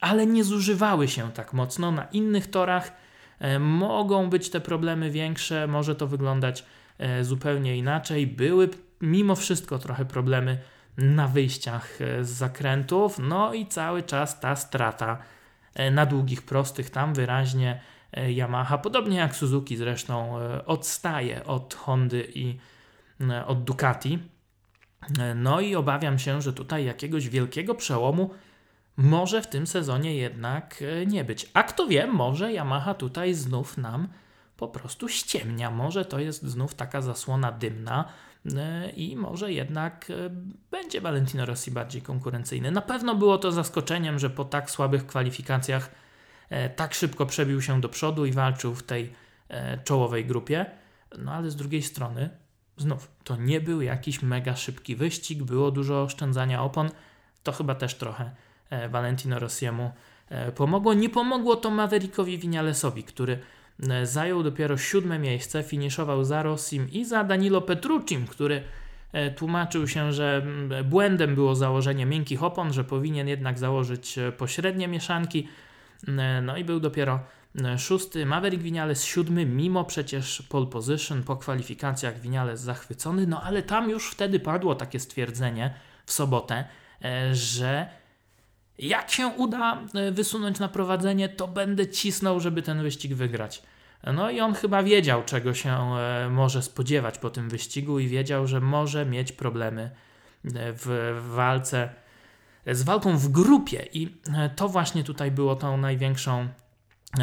ale 0.00 0.26
nie 0.26 0.44
zużywały 0.44 1.08
się 1.08 1.32
tak 1.32 1.52
mocno. 1.52 1.92
Na 1.92 2.04
innych 2.04 2.50
torach 2.50 2.92
mogą 3.60 4.30
być 4.30 4.50
te 4.50 4.60
problemy 4.60 5.10
większe, 5.10 5.66
może 5.66 5.94
to 5.94 6.06
wyglądać 6.06 6.64
zupełnie 7.22 7.76
inaczej. 7.76 8.26
Były 8.26 8.68
mimo 9.00 9.36
wszystko 9.36 9.78
trochę 9.78 10.04
problemy 10.04 10.58
na 10.98 11.28
wyjściach 11.28 12.00
e, 12.00 12.24
z 12.24 12.28
zakrętów, 12.28 13.18
no 13.18 13.54
i 13.54 13.66
cały 13.66 14.02
czas 14.02 14.40
ta 14.40 14.56
strata 14.56 15.18
e, 15.74 15.90
na 15.90 16.06
długich 16.06 16.42
prostych 16.42 16.90
tam 16.90 17.14
wyraźnie 17.14 17.70
e, 17.70 17.80
Yamaha, 18.12 18.78
podobnie 18.78 19.18
jak 19.18 19.36
Suzuki 19.36 19.76
zresztą, 19.76 20.34
odstaje 20.66 21.44
od 21.44 21.74
Hondy 21.74 22.28
i 22.34 22.58
od 23.46 23.64
Ducati. 23.64 24.18
No 25.36 25.60
i 25.60 25.74
obawiam 25.74 26.18
się, 26.18 26.42
że 26.42 26.52
tutaj 26.52 26.84
jakiegoś 26.84 27.28
wielkiego 27.28 27.74
przełomu 27.74 28.30
może 28.96 29.42
w 29.42 29.46
tym 29.46 29.66
sezonie 29.66 30.16
jednak 30.16 30.84
nie 31.06 31.24
być. 31.24 31.50
A 31.54 31.62
kto 31.62 31.86
wie, 31.86 32.06
może 32.06 32.52
Yamaha 32.52 32.94
tutaj 32.94 33.34
znów 33.34 33.78
nam 33.78 34.08
po 34.56 34.68
prostu 34.68 35.08
ściemnia. 35.08 35.70
Może 35.70 36.04
to 36.04 36.18
jest 36.18 36.42
znów 36.42 36.74
taka 36.74 37.02
zasłona 37.02 37.52
dymna 37.52 38.04
E, 38.56 38.90
i 38.90 39.16
może 39.16 39.52
jednak 39.52 40.10
e, 40.10 40.30
będzie 40.70 41.00
Valentino 41.00 41.46
Rossi 41.46 41.70
bardziej 41.70 42.02
konkurencyjny. 42.02 42.70
Na 42.70 42.80
pewno 42.80 43.14
było 43.14 43.38
to 43.38 43.52
zaskoczeniem, 43.52 44.18
że 44.18 44.30
po 44.30 44.44
tak 44.44 44.70
słabych 44.70 45.06
kwalifikacjach 45.06 45.86
e, 45.86 45.90
tak 46.76 46.94
szybko 46.94 47.26
przebił 47.26 47.62
się 47.62 47.80
do 47.80 47.88
przodu 47.88 48.26
i 48.26 48.32
walczył 48.32 48.74
w 48.74 48.82
tej 48.82 49.12
czołowej 49.84 50.24
grupie. 50.26 50.66
No 51.18 51.32
ale 51.32 51.50
z 51.50 51.56
drugiej 51.56 51.82
strony, 51.82 52.30
znów, 52.76 53.08
to 53.24 53.36
nie 53.36 53.60
był 53.60 53.82
jakiś 53.82 54.22
mega 54.22 54.56
szybki 54.56 54.96
wyścig, 54.96 55.42
było 55.42 55.70
dużo 55.70 56.02
oszczędzania 56.02 56.62
opon. 56.62 56.90
To 57.42 57.52
chyba 57.52 57.74
też 57.74 57.94
trochę 57.94 58.30
Valentino 58.90 59.38
Rossiemu 59.38 59.90
pomogło. 60.54 60.94
Nie 60.94 61.08
pomogło 61.08 61.56
to 61.56 61.70
Maverickowi 61.70 62.38
Vinalesowi, 62.38 63.04
który 63.04 63.38
E, 63.88 64.06
zajął 64.06 64.42
dopiero 64.42 64.78
siódme 64.78 65.18
miejsce, 65.18 65.62
finiszował 65.62 66.24
za 66.24 66.42
Rossim 66.42 66.90
i 66.90 67.04
za 67.04 67.24
Danilo 67.24 67.60
Petrucim, 67.60 68.26
który 68.26 68.62
tłumaczył 69.36 69.88
się, 69.88 70.12
że 70.12 70.42
mm, 70.44 70.88
błędem 70.88 71.34
było 71.34 71.54
założenie 71.54 72.06
miękkich 72.06 72.42
opon, 72.42 72.72
że 72.72 72.84
powinien 72.84 73.28
jednak 73.28 73.58
założyć 73.58 74.18
pośrednie 74.38 74.88
mieszanki. 74.88 75.48
No 76.42 76.56
i 76.56 76.64
był 76.64 76.80
dopiero 76.80 77.20
szósty, 77.78 78.26
Maverick 78.26 78.62
Vinales 78.62 79.04
siódmy, 79.04 79.46
mimo 79.46 79.84
przecież 79.84 80.42
pole 80.42 80.66
position 80.66 81.22
po 81.22 81.36
kwalifikacjach 81.36 82.20
Vinales 82.20 82.60
zachwycony, 82.60 83.26
no 83.26 83.42
ale 83.42 83.62
tam 83.62 83.90
już 83.90 84.10
wtedy 84.10 84.40
padło 84.40 84.74
takie 84.74 85.00
stwierdzenie 85.00 85.74
w 86.06 86.12
sobotę, 86.12 86.64
że 87.32 87.86
jak 88.78 89.10
się 89.10 89.26
uda 89.26 89.82
wysunąć 90.12 90.58
na 90.58 90.68
prowadzenie, 90.68 91.28
to 91.28 91.48
będę 91.48 91.88
cisnął, 91.88 92.40
żeby 92.40 92.62
ten 92.62 92.82
wyścig 92.82 93.14
wygrać. 93.14 93.62
No 94.14 94.30
i 94.30 94.40
on 94.40 94.54
chyba 94.54 94.82
wiedział, 94.82 95.22
czego 95.24 95.54
się 95.54 95.96
e, 95.96 96.28
może 96.30 96.62
spodziewać 96.62 97.18
po 97.18 97.30
tym 97.30 97.48
wyścigu 97.48 97.98
i 97.98 98.08
wiedział, 98.08 98.46
że 98.46 98.60
może 98.60 99.06
mieć 99.06 99.32
problemy 99.32 99.82
e, 99.82 99.90
w 100.54 101.14
walce, 101.28 101.88
z 102.66 102.82
walką 102.82 103.18
w 103.18 103.28
grupie. 103.28 103.86
I 103.92 104.16
e, 104.34 104.50
to 104.50 104.68
właśnie 104.68 105.04
tutaj 105.04 105.30
było 105.30 105.56
tą 105.56 105.76
największą 105.76 106.48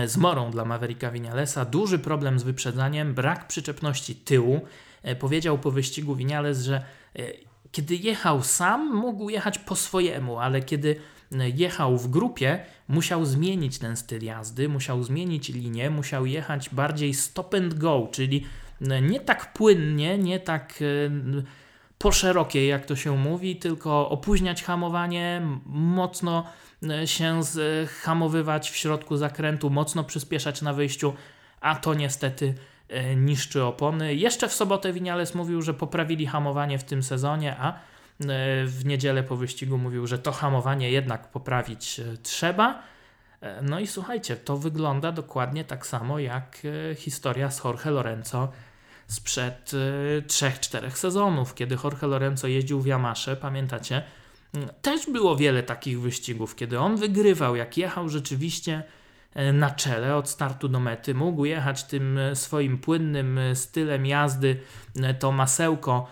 zmorą 0.05 0.51
dla 0.51 0.65
Mavericka 0.65 1.11
Vinalesa. 1.11 1.65
Duży 1.65 1.99
problem 1.99 2.39
z 2.39 2.43
wyprzedzaniem, 2.43 3.13
brak 3.13 3.47
przyczepności 3.47 4.15
tyłu. 4.15 4.61
Powiedział 5.19 5.57
po 5.57 5.71
wyścigu 5.71 6.15
Vinales, 6.15 6.63
że 6.63 6.83
kiedy 7.71 7.95
jechał 7.95 8.43
sam, 8.43 8.95
mógł 8.95 9.29
jechać 9.29 9.59
po 9.59 9.75
swojemu, 9.75 10.39
ale 10.39 10.61
kiedy 10.61 10.95
jechał 11.55 11.97
w 11.97 12.09
grupie, 12.09 12.65
musiał 12.87 13.25
zmienić 13.25 13.79
ten 13.79 13.97
styl 13.97 14.23
jazdy, 14.23 14.69
musiał 14.69 15.03
zmienić 15.03 15.49
linię, 15.49 15.89
musiał 15.89 16.25
jechać 16.25 16.69
bardziej 16.69 17.13
stop 17.13 17.53
and 17.53 17.73
go, 17.73 18.09
czyli 18.11 18.45
nie 19.01 19.19
tak 19.19 19.53
płynnie, 19.53 20.17
nie 20.17 20.39
tak 20.39 20.79
e, 20.81 21.43
po 21.97 22.11
szerokiej, 22.11 22.67
jak 22.67 22.85
to 22.85 22.95
się 22.95 23.17
mówi, 23.17 23.55
tylko 23.55 24.09
opóźniać 24.09 24.63
hamowanie, 24.63 25.41
mocno 25.65 26.43
e, 26.89 27.07
się 27.07 27.41
hamowywać 28.01 28.69
w 28.69 28.75
środku 28.75 29.17
zakrętu, 29.17 29.69
mocno 29.69 30.03
przyspieszać 30.03 30.61
na 30.61 30.73
wyjściu, 30.73 31.13
a 31.61 31.75
to 31.75 31.93
niestety 31.93 32.53
e, 32.89 33.15
niszczy 33.15 33.63
opony. 33.63 34.15
Jeszcze 34.15 34.47
w 34.47 34.53
sobotę 34.53 34.93
Winiales 34.93 35.35
mówił, 35.35 35.61
że 35.61 35.73
poprawili 35.73 36.25
hamowanie 36.25 36.79
w 36.79 36.83
tym 36.83 37.03
sezonie, 37.03 37.55
a 37.59 37.79
E, 38.21 38.65
w 38.65 38.85
niedzielę 38.85 39.23
po 39.23 39.35
wyścigu 39.35 39.77
mówił, 39.77 40.07
że 40.07 40.19
to 40.19 40.31
hamowanie 40.31 40.91
jednak 40.91 41.27
poprawić 41.27 41.99
e, 41.99 42.17
trzeba. 42.17 42.81
E, 43.41 43.61
no 43.61 43.79
i 43.79 43.87
słuchajcie, 43.87 44.35
to 44.35 44.57
wygląda 44.57 45.11
dokładnie 45.11 45.63
tak 45.63 45.87
samo 45.87 46.19
jak 46.19 46.61
historia 46.95 47.51
z 47.51 47.63
Jorge 47.63 47.85
Lorenzo 47.85 48.51
sprzed 49.07 49.71
3-4 50.27 50.91
sezonów, 50.91 51.55
kiedy 51.55 51.77
Jorge 51.83 52.07
Lorenzo 52.07 52.47
jeździł 52.47 52.81
w 52.81 52.87
Yamasze, 52.87 53.35
pamiętacie? 53.35 54.03
Mm, 54.53 54.69
też 54.81 55.05
było 55.05 55.35
wiele 55.35 55.63
takich 55.63 56.01
wyścigów, 56.01 56.55
kiedy 56.55 56.79
on 56.79 56.95
wygrywał, 56.95 57.55
jak 57.55 57.77
jechał 57.77 58.09
rzeczywiście 58.09 58.83
E, 59.37 59.53
na 59.53 59.69
czele 59.69 60.15
od 60.15 60.29
startu 60.29 60.67
do 60.69 60.79
mety, 60.79 61.13
mógł 61.13 61.45
jechać 61.45 61.83
tym 61.83 62.17
e, 62.17 62.35
swoim 62.35 62.77
płynnym 62.77 63.37
e, 63.37 63.55
stylem 63.55 64.05
jazdy, 64.05 64.59
to 65.19 65.31
masełko 65.31 66.07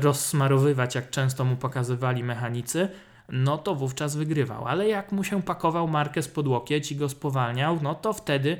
rozsmarowywać, 0.00 0.94
jak 0.94 1.10
często 1.10 1.44
mu 1.44 1.56
pokazywali 1.56 2.24
mechanicy, 2.24 2.88
no 3.28 3.58
to 3.58 3.74
wówczas 3.74 4.16
wygrywał. 4.16 4.66
Ale 4.68 4.88
jak 4.88 5.12
mu 5.12 5.24
się 5.24 5.42
pakował 5.42 5.88
markę 5.88 6.22
pod 6.22 6.48
łokieć 6.48 6.92
i 6.92 6.96
go 6.96 7.08
spowalniał, 7.08 7.78
no 7.82 7.94
to 7.94 8.12
wtedy 8.12 8.56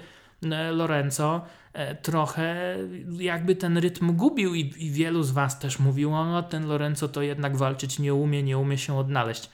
Lorenzo 0.72 1.40
trochę 2.02 2.76
jakby 3.18 3.56
ten 3.56 3.78
rytm 3.78 4.12
gubił 4.12 4.54
i, 4.54 4.74
i 4.76 4.90
wielu 4.90 5.22
z 5.22 5.30
Was 5.30 5.58
też 5.58 5.78
mówiło, 5.78 6.24
no 6.24 6.42
ten 6.42 6.66
Lorenzo 6.66 7.08
to 7.08 7.22
jednak 7.22 7.56
walczyć 7.56 7.98
nie 7.98 8.14
umie, 8.14 8.42
nie 8.42 8.58
umie 8.58 8.78
się 8.78 8.98
odnaleźć. 8.98 9.50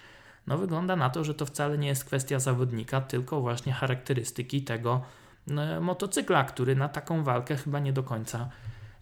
No 0.47 0.59
wygląda 0.59 0.97
na 0.97 1.11
to, 1.11 1.25
że 1.25 1.35
to 1.35 1.47
wcale 1.47 1.79
nie 1.79 1.89
jest 1.89 2.05
kwestia 2.05 2.39
zawodnika, 2.39 3.01
tylko 3.01 3.41
właśnie 3.41 3.73
charakterystyki 3.73 4.63
tego 4.63 5.03
e, 5.51 5.81
motocykla, 5.81 6.45
który 6.45 6.77
na 6.77 6.89
taką 6.89 7.25
walkę 7.25 7.57
chyba 7.57 7.79
nie 7.79 7.93
do 7.93 8.03
końca 8.03 8.51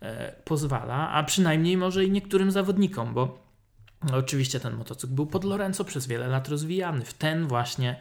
e, 0.03 0.33
pozwala, 0.45 1.11
a 1.11 1.23
przynajmniej 1.25 1.77
może 1.77 2.05
i 2.05 2.11
niektórym 2.11 2.51
zawodnikom, 2.51 3.15
bo 3.15 3.39
oczywiście 4.13 4.61
ten 4.61 4.75
motocykl 4.75 5.15
był 5.15 5.27
pod 5.27 5.45
Lorenzo 5.45 5.85
przez 5.85 6.07
wiele 6.07 6.29
lat 6.29 6.49
rozwijany 6.49 7.05
w 7.05 7.15
ten 7.15 7.47
właśnie 7.47 7.97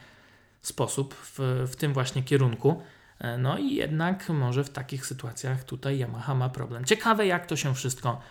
sposób, 0.61 1.13
w, 1.13 1.67
w 1.71 1.75
tym 1.75 1.93
właśnie 1.93 2.23
kierunku. 2.23 2.81
E, 3.19 3.37
no 3.37 3.57
i 3.57 3.75
jednak 3.75 4.29
może 4.29 4.63
w 4.63 4.69
takich 4.69 5.05
sytuacjach 5.05 5.63
tutaj 5.63 5.99
Yamaha 5.99 6.35
ma 6.35 6.49
problem. 6.49 6.85
Ciekawe, 6.85 7.27
jak 7.27 7.45
to 7.45 7.55
się 7.55 7.75
wszystko 7.75 8.21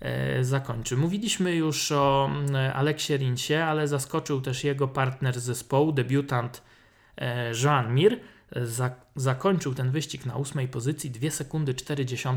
E, 0.00 0.44
zakończy. 0.44 0.96
Mówiliśmy 0.96 1.54
już 1.54 1.92
o 1.92 2.30
mm, 2.32 2.72
Aleksie 2.76 3.16
Rincie, 3.16 3.66
ale 3.66 3.88
zaskoczył 3.88 4.40
też 4.40 4.64
jego 4.64 4.88
partner 4.88 5.40
zespołu, 5.40 5.92
debiutant 5.92 6.62
e, 7.18 7.52
Joan 7.64 7.94
Mir. 7.94 8.20
zakończył 9.16 9.74
ten 9.74 9.90
wyścig 9.90 10.26
na 10.26 10.36
ósmej 10.36 10.68
pozycji, 10.68 11.10
2 11.10 11.30
sekundy 11.30 11.74
40 11.74 12.28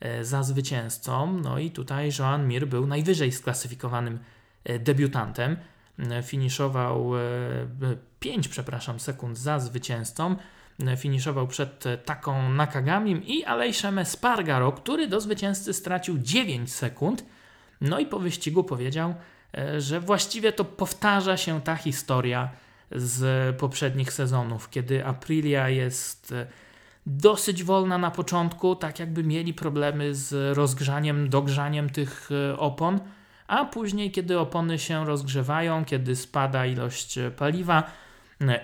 e, 0.00 0.24
za 0.24 0.42
zwycięzcą. 0.42 1.40
No 1.40 1.58
i 1.58 1.70
tutaj 1.70 2.10
Joan 2.18 2.48
Mir 2.48 2.66
był 2.66 2.86
najwyżej 2.86 3.32
sklasyfikowanym 3.32 4.18
debiutantem. 4.80 5.56
Finiszował 6.22 7.10
5, 8.20 8.48
przepraszam, 8.48 9.00
sekund 9.00 9.38
za 9.38 9.58
zwycięzcą 9.58 10.36
finiszował 10.96 11.46
przed 11.46 11.84
taką 12.04 12.52
Nakagamim 12.52 13.22
i 13.24 13.44
Alejszem 13.44 13.98
Espargaro, 13.98 14.72
który 14.72 15.06
do 15.06 15.20
zwycięzcy 15.20 15.72
stracił 15.72 16.18
9 16.18 16.72
sekund. 16.72 17.24
No 17.80 17.98
i 17.98 18.06
po 18.06 18.18
wyścigu 18.18 18.64
powiedział, 18.64 19.14
e, 19.58 19.80
że 19.80 20.00
właściwie 20.00 20.52
to 20.52 20.64
powtarza 20.64 21.36
się 21.36 21.60
ta 21.60 21.76
historia 21.76 22.50
z 22.92 23.56
poprzednich 23.56 24.12
sezonów, 24.12 24.70
kiedy 24.70 25.06
Aprilia 25.06 25.68
jest 25.68 26.32
e, 26.32 26.46
dosyć 27.06 27.64
wolna 27.64 27.98
na 27.98 28.10
początku, 28.10 28.76
tak 28.76 28.98
jakby 28.98 29.24
mieli 29.24 29.54
problemy 29.54 30.14
z 30.14 30.56
rozgrzaniem, 30.56 31.28
dogrzaniem 31.28 31.90
tych 31.90 32.28
e, 32.30 32.58
opon, 32.58 33.00
a 33.46 33.64
później, 33.64 34.10
kiedy 34.10 34.38
opony 34.38 34.78
się 34.78 35.04
rozgrzewają, 35.04 35.84
kiedy 35.84 36.16
spada 36.16 36.66
ilość 36.66 37.18
paliwa, 37.36 37.90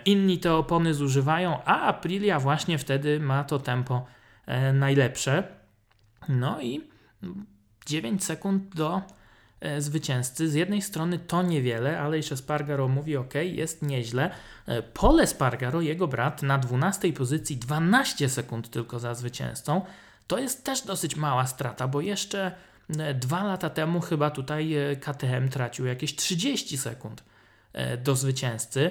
Inni 0.04 0.38
te 0.38 0.54
opony 0.54 0.94
zużywają, 0.94 1.62
a 1.64 1.80
Aprilia 1.80 2.40
właśnie 2.40 2.78
wtedy 2.78 3.20
ma 3.20 3.44
to 3.44 3.58
tempo 3.58 4.06
e, 4.46 4.72
najlepsze. 4.72 5.42
No 6.28 6.60
i 6.60 6.88
9 7.86 8.24
sekund 8.24 8.74
do 8.74 9.02
e, 9.60 9.80
zwycięzcy. 9.80 10.48
Z 10.48 10.54
jednej 10.54 10.82
strony 10.82 11.18
to 11.18 11.42
niewiele, 11.42 12.00
ale 12.00 12.16
jeszcze 12.16 12.36
Spargaro 12.36 12.88
mówi 12.88 13.16
ok, 13.16 13.34
jest 13.42 13.82
nieźle. 13.82 14.30
E, 14.66 14.82
Pole 14.82 15.26
Spargaro, 15.26 15.80
jego 15.80 16.08
brat, 16.08 16.42
na 16.42 16.58
12 16.58 17.12
pozycji 17.12 17.56
12 17.56 18.28
sekund 18.28 18.70
tylko 18.70 18.98
za 18.98 19.14
zwycięzcą. 19.14 19.82
To 20.26 20.38
jest 20.38 20.64
też 20.64 20.82
dosyć 20.82 21.16
mała 21.16 21.46
strata, 21.46 21.88
bo 21.88 22.00
jeszcze 22.00 22.52
dwa 23.14 23.44
lata 23.44 23.70
temu 23.70 24.00
chyba 24.00 24.30
tutaj 24.30 24.76
KTM 25.00 25.48
tracił 25.48 25.86
jakieś 25.86 26.16
30 26.16 26.78
sekund 26.78 27.24
do 28.04 28.16
zwycięzcy 28.16 28.90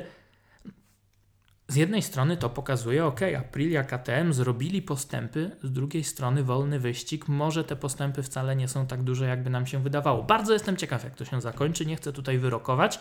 z 1.70 1.76
jednej 1.76 2.02
strony 2.02 2.38
to 2.38 2.50
pokazuje, 2.50 3.06
ok, 3.06 3.20
Aprilia, 3.40 3.84
KTM 3.84 4.34
zrobili 4.34 4.82
postępy, 4.82 5.52
z 5.64 5.72
drugiej 5.72 6.04
strony 6.04 6.44
wolny 6.44 6.80
wyścig, 6.80 7.28
może 7.28 7.64
te 7.64 7.76
postępy 7.76 8.24
wcale 8.24 8.56
nie 8.56 8.68
są 8.68 8.88
tak 8.88 9.04
duże, 9.04 9.28
jakby 9.28 9.50
nam 9.50 9.68
się 9.68 9.84
wydawało. 9.84 10.24
Bardzo 10.24 10.54
jestem 10.54 10.78
ciekaw, 10.78 11.04
jak 11.04 11.16
to 11.16 11.26
się 11.26 11.42
zakończy, 11.42 11.86
nie 11.86 11.96
chcę 11.96 12.14
tutaj 12.14 12.38
wyrokować, 12.38 13.00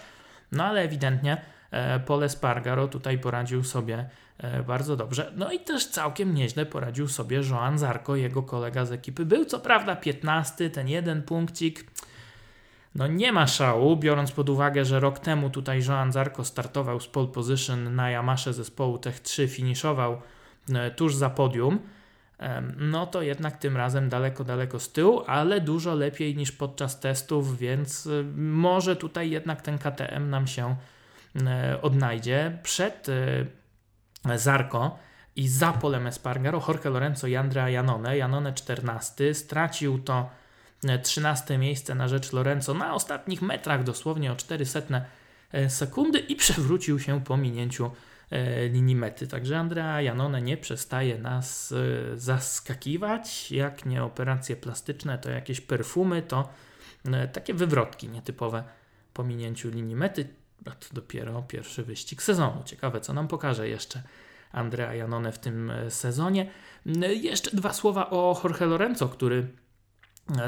no 0.52 0.64
ale 0.64 0.80
ewidentnie 0.80 1.40
e, 1.70 2.00
Pole 2.00 2.28
Spargaro 2.28 2.88
tutaj 2.88 3.18
poradził 3.18 3.64
sobie 3.64 4.08
e, 4.38 4.62
bardzo 4.62 4.96
dobrze. 4.96 5.32
No 5.36 5.52
i 5.52 5.60
też 5.60 5.86
całkiem 5.86 6.34
nieźle 6.34 6.66
poradził 6.66 7.08
sobie 7.08 7.40
Joan 7.50 7.78
Zarko, 7.78 8.16
jego 8.16 8.42
kolega 8.42 8.84
z 8.84 8.92
ekipy. 8.92 9.26
Był 9.26 9.44
co 9.44 9.58
prawda 9.58 9.96
15, 9.96 10.70
ten 10.70 10.88
jeden 10.88 11.22
punkcik 11.22 11.90
no 12.94 13.06
nie 13.06 13.32
ma 13.32 13.46
szału, 13.46 13.96
biorąc 13.96 14.32
pod 14.32 14.48
uwagę, 14.48 14.84
że 14.84 15.00
rok 15.00 15.18
temu 15.18 15.50
tutaj 15.50 15.84
Joan 15.88 16.12
Zarco 16.12 16.44
startował 16.44 17.00
z 17.00 17.06
pole 17.06 17.26
position 17.26 17.94
na 17.94 18.10
Yamasze 18.10 18.52
zespołu 18.52 18.98
Tech 18.98 19.20
3, 19.20 19.48
finiszował 19.48 20.20
e, 20.74 20.90
tuż 20.90 21.14
za 21.14 21.30
podium, 21.30 21.78
no 22.76 23.06
to 23.06 23.22
jednak 23.22 23.56
tym 23.56 23.76
razem 23.76 24.08
daleko, 24.08 24.44
daleko 24.44 24.80
z 24.80 24.92
tyłu, 24.92 25.22
ale 25.26 25.60
dużo 25.60 25.94
lepiej 25.94 26.36
niż 26.36 26.52
podczas 26.52 27.00
testów, 27.00 27.58
więc 27.58 28.06
e, 28.06 28.22
może 28.36 28.96
tutaj 28.96 29.30
jednak 29.30 29.62
ten 29.62 29.78
KTM 29.78 30.30
nam 30.30 30.46
się 30.46 30.76
e, 31.46 31.82
odnajdzie. 31.82 32.58
Przed 32.62 33.06
Zarko 34.36 34.98
i 35.36 35.48
za 35.48 35.72
polem 35.72 36.06
Espargaro 36.06 36.62
Jorge 36.68 36.90
Lorenzo 36.90 37.26
i 37.26 37.36
Andrea 37.36 37.70
Janone, 37.70 38.16
Janone 38.16 38.52
14, 38.52 39.34
stracił 39.34 39.98
to 39.98 40.30
13 41.02 41.58
miejsce 41.58 41.94
na 41.94 42.08
rzecz 42.08 42.32
Lorenzo 42.32 42.74
na 42.74 42.94
ostatnich 42.94 43.42
metrach, 43.42 43.84
dosłownie 43.84 44.32
o 44.32 44.36
400 44.36 44.80
e, 45.52 45.70
sekundy 45.70 46.18
i 46.18 46.36
przewrócił 46.36 47.00
się 47.00 47.24
po 47.24 47.36
minięciu 47.36 47.90
e, 48.30 48.68
linii 48.68 48.96
mety. 48.96 49.26
Także 49.26 49.58
Andrea 49.58 50.02
Janone 50.02 50.42
nie 50.42 50.56
przestaje 50.56 51.18
nas 51.18 51.72
e, 51.72 52.16
zaskakiwać. 52.16 53.52
Jak 53.52 53.86
nie 53.86 54.04
operacje 54.04 54.56
plastyczne, 54.56 55.18
to 55.18 55.30
jakieś 55.30 55.60
perfumy, 55.60 56.22
to 56.22 56.48
takie 57.32 57.54
wywrotki 57.54 58.08
nietypowe 58.08 58.64
po 59.14 59.24
minięciu 59.24 59.70
linii 59.70 59.96
mety. 59.96 60.28
A 60.66 60.70
to 60.70 60.86
dopiero 60.92 61.42
pierwszy 61.42 61.82
wyścig 61.82 62.22
sezonu. 62.22 62.62
Ciekawe, 62.64 63.00
co 63.00 63.12
nam 63.12 63.28
pokaże 63.28 63.68
jeszcze 63.68 64.02
Andrea 64.52 64.94
Janone 64.94 65.32
w 65.32 65.38
tym 65.38 65.72
sezonie. 65.88 66.50
Jeszcze 67.14 67.56
dwa 67.56 67.72
słowa 67.72 68.10
o 68.10 68.40
Jorge 68.44 68.66
Lorenzo, 68.66 69.08
który 69.08 69.48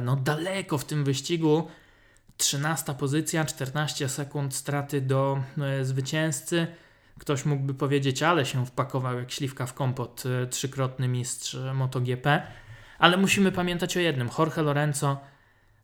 no, 0.03 0.17
daleko 0.17 0.79
w 0.79 0.85
tym 0.85 1.05
wyścigu 1.05 1.69
13 2.41 2.95
pozycja, 2.95 3.45
14 3.45 4.09
sekund 4.09 4.55
straty 4.55 5.01
do 5.01 5.43
e, 5.59 5.85
zwycięzcy. 5.85 6.67
Ktoś 7.19 7.45
mógłby 7.45 7.75
powiedzieć, 7.75 8.23
ale 8.23 8.47
się 8.47 8.67
wpakował 8.67 9.19
jak 9.19 9.31
śliwka 9.31 9.67
w 9.67 9.75
kompot, 9.75 10.23
e, 10.27 10.47
trzykrotny 10.47 11.09
mistrz 11.09 11.57
MotoGP. 11.75 12.43
Ale 12.99 13.17
musimy 13.17 13.53
pamiętać 13.53 13.97
o 13.97 14.01
jednym. 14.01 14.31
Jorge 14.39 14.63
Lorenzo 14.63 15.21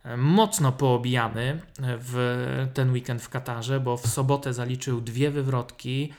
e, 0.05 0.17
mocno 0.17 0.73
poobijany 0.73 1.61
w 1.79 2.47
ten 2.75 2.93
weekend 2.93 3.23
w 3.23 3.29
Katarze, 3.29 3.81
bo 3.81 3.97
w 3.97 4.07
sobotę 4.07 4.55
zaliczył 4.55 5.01
dwie 5.01 5.31
wywrotki. 5.31 6.13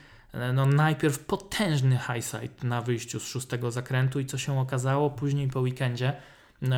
No 0.53 0.65
najpierw 0.65 1.19
potężny 1.19 1.97
highside 1.97 2.67
na 2.67 2.81
wyjściu 2.81 3.19
z 3.19 3.27
szóstego 3.27 3.71
zakrętu 3.71 4.19
i 4.19 4.25
co 4.25 4.37
się 4.37 4.59
okazało 4.59 5.09
później 5.09 5.47
po 5.47 5.59
weekendzie, 5.59 6.13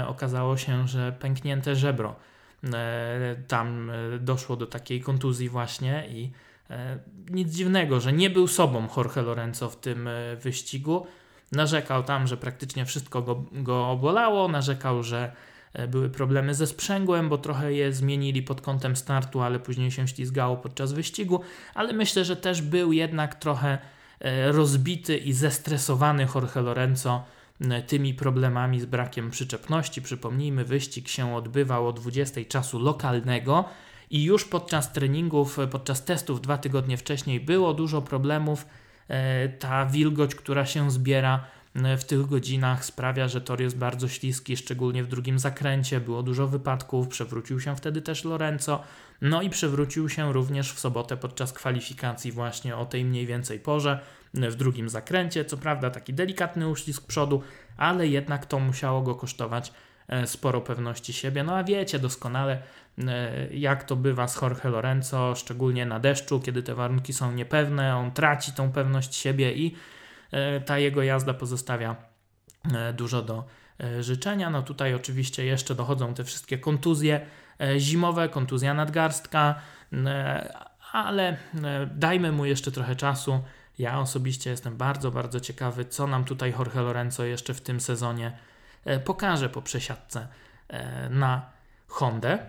okazało 0.07 0.57
się, 0.57 0.87
że 0.87 1.11
pęknięte 1.11 1.75
żebro 1.75 2.15
E, 2.63 3.35
tam 3.47 3.89
e, 3.89 4.19
doszło 4.19 4.55
do 4.55 4.67
takiej 4.67 5.01
kontuzji 5.01 5.49
właśnie 5.49 6.07
i 6.09 6.31
e, 6.69 6.99
nic 7.29 7.53
dziwnego, 7.55 7.99
że 7.99 8.13
nie 8.13 8.29
był 8.29 8.47
sobą 8.47 8.87
Jorge 8.97 9.21
Lorenzo 9.21 9.69
w 9.69 9.75
tym 9.75 10.09
wyścigu. 10.41 11.07
Narzekał 11.51 12.03
tam, 12.03 12.27
że 12.27 12.37
praktycznie 12.37 12.85
wszystko 12.85 13.21
go, 13.21 13.43
go 13.51 13.89
obolało, 13.89 14.47
narzekał, 14.47 15.03
że 15.03 15.31
były 15.87 16.09
problemy 16.09 16.53
ze 16.53 16.67
sprzęgłem, 16.67 17.29
bo 17.29 17.37
trochę 17.37 17.73
je 17.73 17.93
zmienili 17.93 18.43
pod 18.43 18.61
kątem 18.61 18.95
startu, 18.95 19.41
ale 19.41 19.59
później 19.59 19.91
się 19.91 20.07
ślizgało 20.07 20.57
podczas 20.57 20.93
wyścigu, 20.93 21.41
ale 21.73 21.93
myślę, 21.93 22.25
że 22.25 22.35
też 22.35 22.61
był 22.61 22.93
jednak 22.93 23.35
trochę 23.35 23.77
rozbity 24.51 25.17
i 25.17 25.33
zestresowany 25.33 26.27
Jorge 26.35 26.55
Lorenzo 26.61 27.23
tymi 27.87 28.13
problemami 28.13 28.79
z 28.79 28.85
brakiem 28.85 29.31
przyczepności. 29.31 30.01
Przypomnijmy, 30.01 30.65
wyścig 30.65 31.07
się 31.07 31.35
odbywał 31.35 31.87
o 31.87 31.93
20 31.93 32.41
czasu 32.47 32.79
lokalnego 32.79 33.65
i 34.09 34.23
już 34.23 34.45
podczas 34.45 34.93
treningów, 34.93 35.57
podczas 35.71 36.05
testów 36.05 36.41
dwa 36.41 36.57
tygodnie 36.57 36.97
wcześniej 36.97 37.39
było 37.39 37.73
dużo 37.73 38.01
problemów. 38.01 38.65
E, 39.07 39.49
ta 39.49 39.85
wilgoć, 39.85 40.35
która 40.35 40.65
się 40.65 40.91
zbiera 40.91 41.45
e, 41.75 41.97
w 41.97 42.05
tych 42.05 42.25
godzinach 42.25 42.85
sprawia, 42.85 43.27
że 43.27 43.41
tor 43.41 43.61
jest 43.61 43.77
bardzo 43.77 44.07
śliski, 44.07 44.57
szczególnie 44.57 45.03
w 45.03 45.07
drugim 45.07 45.39
zakręcie. 45.39 45.99
Było 45.99 46.23
dużo 46.23 46.47
wypadków, 46.47 47.07
przewrócił 47.07 47.59
się 47.59 47.75
wtedy 47.75 48.01
też 48.01 48.23
Lorenzo. 48.23 48.83
No 49.21 49.41
i 49.41 49.49
przewrócił 49.49 50.09
się 50.09 50.33
również 50.33 50.73
w 50.73 50.79
sobotę 50.79 51.17
podczas 51.17 51.53
kwalifikacji 51.53 52.31
właśnie 52.31 52.77
o 52.77 52.85
tej 52.85 53.05
mniej 53.05 53.25
więcej 53.25 53.59
porze 53.59 53.99
w 54.33 54.55
drugim 54.55 54.89
zakręcie. 54.89 55.45
Co 55.45 55.57
prawda 55.57 55.89
taki 55.89 56.13
delikatny 56.13 56.67
uścisk 56.67 57.07
przodu, 57.07 57.43
ale 57.77 58.07
jednak 58.07 58.45
to 58.45 58.59
musiało 58.59 59.01
go 59.01 59.15
kosztować 59.15 59.73
e, 60.07 60.27
sporo 60.27 60.61
pewności 60.61 61.13
siebie. 61.13 61.43
No 61.43 61.57
a 61.57 61.63
wiecie 61.63 61.99
doskonale, 61.99 62.61
e, 62.97 63.47
jak 63.53 63.83
to 63.83 63.95
bywa 63.95 64.27
z 64.27 64.41
Jorge 64.41 64.69
Lorenzo, 64.69 65.35
szczególnie 65.35 65.85
na 65.85 65.99
deszczu, 65.99 66.39
kiedy 66.39 66.63
te 66.63 66.75
warunki 66.75 67.13
są 67.13 67.31
niepewne, 67.31 67.95
on 67.95 68.11
traci 68.11 68.51
tą 68.51 68.71
pewność 68.71 69.15
siebie 69.15 69.53
i 69.53 69.75
e, 70.31 70.61
ta 70.61 70.77
jego 70.79 71.03
jazda 71.03 71.33
pozostawia 71.33 71.95
dużo 72.93 73.21
do 73.21 73.43
życzenia. 73.99 74.49
No 74.49 74.61
tutaj 74.61 74.93
oczywiście 74.93 75.45
jeszcze 75.45 75.75
dochodzą 75.75 76.13
te 76.13 76.23
wszystkie 76.23 76.57
kontuzje 76.57 77.25
zimowe, 77.77 78.29
kontuzja 78.29 78.73
nadgarstka, 78.73 79.55
ale 80.91 81.37
dajmy 81.95 82.31
mu 82.31 82.45
jeszcze 82.45 82.71
trochę 82.71 82.95
czasu. 82.95 83.39
Ja 83.79 83.99
osobiście 83.99 84.49
jestem 84.49 84.77
bardzo, 84.77 85.11
bardzo 85.11 85.39
ciekawy, 85.39 85.85
co 85.85 86.07
nam 86.07 86.25
tutaj 86.25 86.53
Jorge 86.59 86.81
Lorenzo 86.81 87.23
jeszcze 87.23 87.53
w 87.53 87.61
tym 87.61 87.79
sezonie 87.79 88.37
e, 88.85 88.99
pokaże 88.99 89.49
po 89.49 89.61
przesiadce 89.61 90.27
e, 90.67 91.09
na 91.09 91.49
Hondę. 91.87 92.39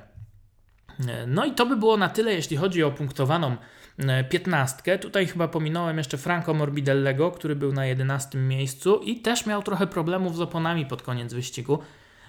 E, 1.08 1.26
no 1.26 1.44
i 1.44 1.52
to 1.52 1.66
by 1.66 1.76
było 1.76 1.96
na 1.96 2.08
tyle, 2.08 2.32
jeśli 2.32 2.56
chodzi 2.56 2.82
o 2.82 2.90
punktowaną 2.90 3.56
piętnastkę. 4.30 4.98
Tutaj 4.98 5.26
chyba 5.26 5.48
pominąłem 5.48 5.98
jeszcze 5.98 6.18
Franco 6.18 6.54
Morbidellego, 6.54 7.30
który 7.30 7.56
był 7.56 7.72
na 7.72 7.86
11 7.86 8.38
miejscu 8.38 8.98
i 8.98 9.20
też 9.20 9.46
miał 9.46 9.62
trochę 9.62 9.86
problemów 9.86 10.36
z 10.36 10.40
oponami 10.40 10.86
pod 10.86 11.02
koniec 11.02 11.34
wyścigu, 11.34 11.78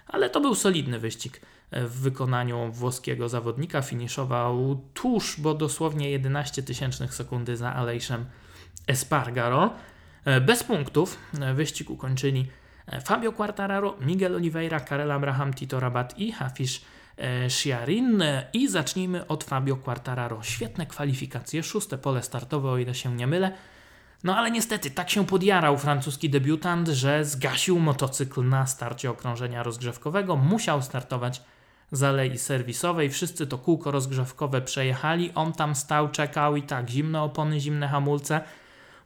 ale 0.07 0.29
to 0.29 0.41
był 0.41 0.55
solidny 0.55 0.99
wyścig 0.99 1.41
w 1.71 2.01
wykonaniu 2.01 2.71
włoskiego 2.71 3.29
zawodnika. 3.29 3.81
Finiszował 3.81 4.81
tuż, 4.93 5.39
bo 5.39 5.53
dosłownie 5.53 6.11
11 6.11 6.63
tysięcznych 6.63 7.13
sekundy 7.13 7.57
za 7.57 7.73
Alejszem 7.73 8.25
Espargaro. 8.87 9.73
E, 10.25 10.41
bez 10.41 10.63
punktów 10.63 11.17
e, 11.41 11.53
wyścig 11.53 11.89
ukończyli 11.89 12.47
e, 12.87 13.01
Fabio 13.01 13.31
Quartararo, 13.31 13.97
Miguel 14.01 14.35
Oliveira, 14.35 14.79
Karel 14.79 15.11
Abraham, 15.11 15.53
Tito 15.53 15.79
Rabat 15.79 16.19
i 16.19 16.31
Hafiz 16.31 16.81
Shiarin. 17.49 18.23
I 18.53 18.67
zacznijmy 18.67 19.27
od 19.27 19.43
Fabio 19.43 19.75
Quartararo. 19.75 20.43
Świetne 20.43 20.85
kwalifikacje, 20.85 21.63
szóste 21.63 21.97
pole 21.97 22.23
startowe, 22.23 22.69
o 22.69 22.77
ile 22.77 22.95
się 22.95 23.15
nie 23.15 23.27
mylę. 23.27 23.51
No 24.23 24.37
ale 24.37 24.51
niestety 24.51 24.91
tak 24.91 25.09
się 25.09 25.25
podjarał 25.25 25.77
francuski 25.77 26.29
debiutant, 26.29 26.87
że 26.87 27.25
zgasił 27.25 27.79
motocykl 27.79 28.49
na 28.49 28.67
starcie 28.67 29.11
okrążenia 29.11 29.63
rozgrzewkowego. 29.63 30.35
Musiał 30.35 30.81
startować 30.81 31.41
z 31.91 32.03
alei 32.03 32.37
serwisowej. 32.37 33.09
Wszyscy 33.09 33.47
to 33.47 33.57
kółko 33.57 33.91
rozgrzewkowe 33.91 34.61
przejechali. 34.61 35.31
On 35.35 35.53
tam 35.53 35.75
stał, 35.75 36.09
czekał 36.09 36.55
i 36.55 36.63
tak, 36.63 36.89
zimne 36.89 37.21
opony, 37.21 37.59
zimne 37.59 37.87
hamulce. 37.87 38.41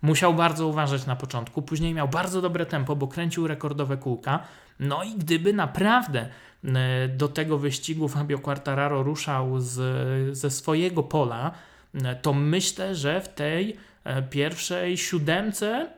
Musiał 0.01 0.33
bardzo 0.33 0.67
uważać 0.67 1.05
na 1.05 1.15
początku, 1.15 1.61
później 1.61 1.93
miał 1.93 2.07
bardzo 2.07 2.41
dobre 2.41 2.65
tempo, 2.65 2.95
bo 2.95 3.07
kręcił 3.07 3.47
rekordowe 3.47 3.97
kółka. 3.97 4.39
No 4.79 5.03
i 5.03 5.15
gdyby 5.15 5.53
naprawdę 5.53 6.29
e, 6.63 7.07
do 7.07 7.27
tego 7.27 7.57
wyścigu 7.57 8.07
Fabio 8.07 8.39
Quartararo 8.39 9.03
ruszał 9.03 9.59
z, 9.59 10.37
ze 10.37 10.51
swojego 10.51 11.03
pola, 11.03 11.51
e, 11.93 12.15
to 12.15 12.33
myślę, 12.33 12.95
że 12.95 13.21
w 13.21 13.27
tej 13.27 13.77
e, 14.03 14.21
pierwszej 14.21 14.97
siódemce 14.97 15.89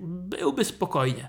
byłby 0.00 0.64
spokojnie. 0.64 1.28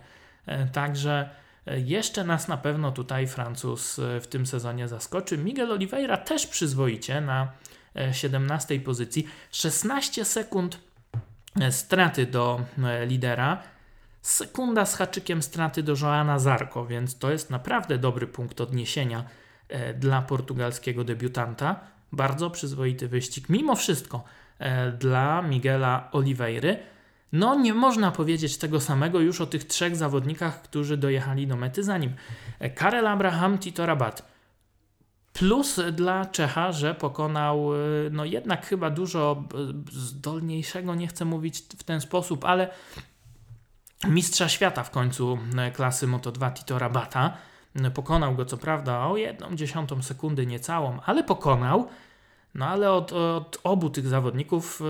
Także 0.71 1.29
jeszcze 1.77 2.23
nas 2.23 2.47
na 2.47 2.57
pewno 2.57 2.91
tutaj 2.91 3.27
Francuz 3.27 3.99
w 4.21 4.27
tym 4.27 4.45
sezonie 4.45 4.87
zaskoczy. 4.87 5.37
Miguel 5.37 5.71
Oliveira 5.71 6.17
też 6.17 6.47
przyzwoicie 6.47 7.21
na 7.21 7.51
17 8.11 8.79
pozycji. 8.79 9.27
16 9.51 10.25
sekund 10.25 10.79
straty 11.69 12.25
do 12.25 12.61
e, 12.83 13.05
lidera. 13.05 13.63
Sekunda 14.21 14.85
z 14.85 14.95
haczykiem 14.95 15.41
straty 15.41 15.83
do 15.83 15.95
Joana 16.01 16.39
Zarco, 16.39 16.85
więc 16.85 17.17
to 17.17 17.31
jest 17.31 17.49
naprawdę 17.49 17.97
dobry 17.97 18.27
punkt 18.27 18.61
odniesienia 18.61 19.23
e, 19.69 19.93
dla 19.93 20.21
portugalskiego 20.21 21.03
debiutanta. 21.03 21.79
Bardzo 22.11 22.49
przyzwoity 22.49 23.07
wyścig, 23.07 23.49
mimo 23.49 23.75
wszystko, 23.75 24.23
dla 24.99 25.41
Miguela 25.41 26.09
Oliveira. 26.11 26.69
No, 27.31 27.55
nie 27.55 27.73
można 27.73 28.11
powiedzieć 28.11 28.57
tego 28.57 28.79
samego 28.79 29.19
już 29.19 29.41
o 29.41 29.47
tych 29.47 29.63
trzech 29.63 29.95
zawodnikach, 29.95 30.61
którzy 30.61 30.97
dojechali 30.97 31.47
do 31.47 31.55
mety 31.55 31.83
za 31.83 31.97
nim. 31.97 32.13
Karel 32.75 33.07
Abraham, 33.07 33.57
Tito 33.57 33.85
Rabat. 33.85 34.30
Plus 35.33 35.79
dla 35.91 36.25
Czecha, 36.25 36.71
że 36.71 36.95
pokonał 36.95 37.75
y, 37.75 38.09
no 38.11 38.25
jednak 38.25 38.65
chyba 38.65 38.89
dużo 38.89 39.43
y, 39.89 39.99
zdolniejszego, 39.99 40.95
nie 40.95 41.07
chcę 41.07 41.25
mówić 41.25 41.59
w 41.59 41.83
ten 41.83 42.01
sposób, 42.01 42.45
ale 42.45 42.69
mistrza 44.07 44.49
świata 44.49 44.83
w 44.83 44.91
końcu 44.91 45.37
y, 45.69 45.71
klasy 45.71 46.07
Moto2 46.07 46.53
Tito 46.53 46.79
Rabata. 46.79 47.37
Pokonał 47.93 48.35
go 48.35 48.45
co 48.45 48.57
prawda 48.57 49.07
o 49.07 49.17
jedną 49.17 49.55
dziesiątą 49.55 50.01
sekundy 50.01 50.45
niecałą, 50.45 50.99
ale 51.05 51.23
pokonał. 51.23 51.87
No 52.55 52.67
ale 52.67 52.91
od, 52.91 53.13
od 53.13 53.57
obu 53.63 53.89
tych 53.89 54.07
zawodników 54.07 54.81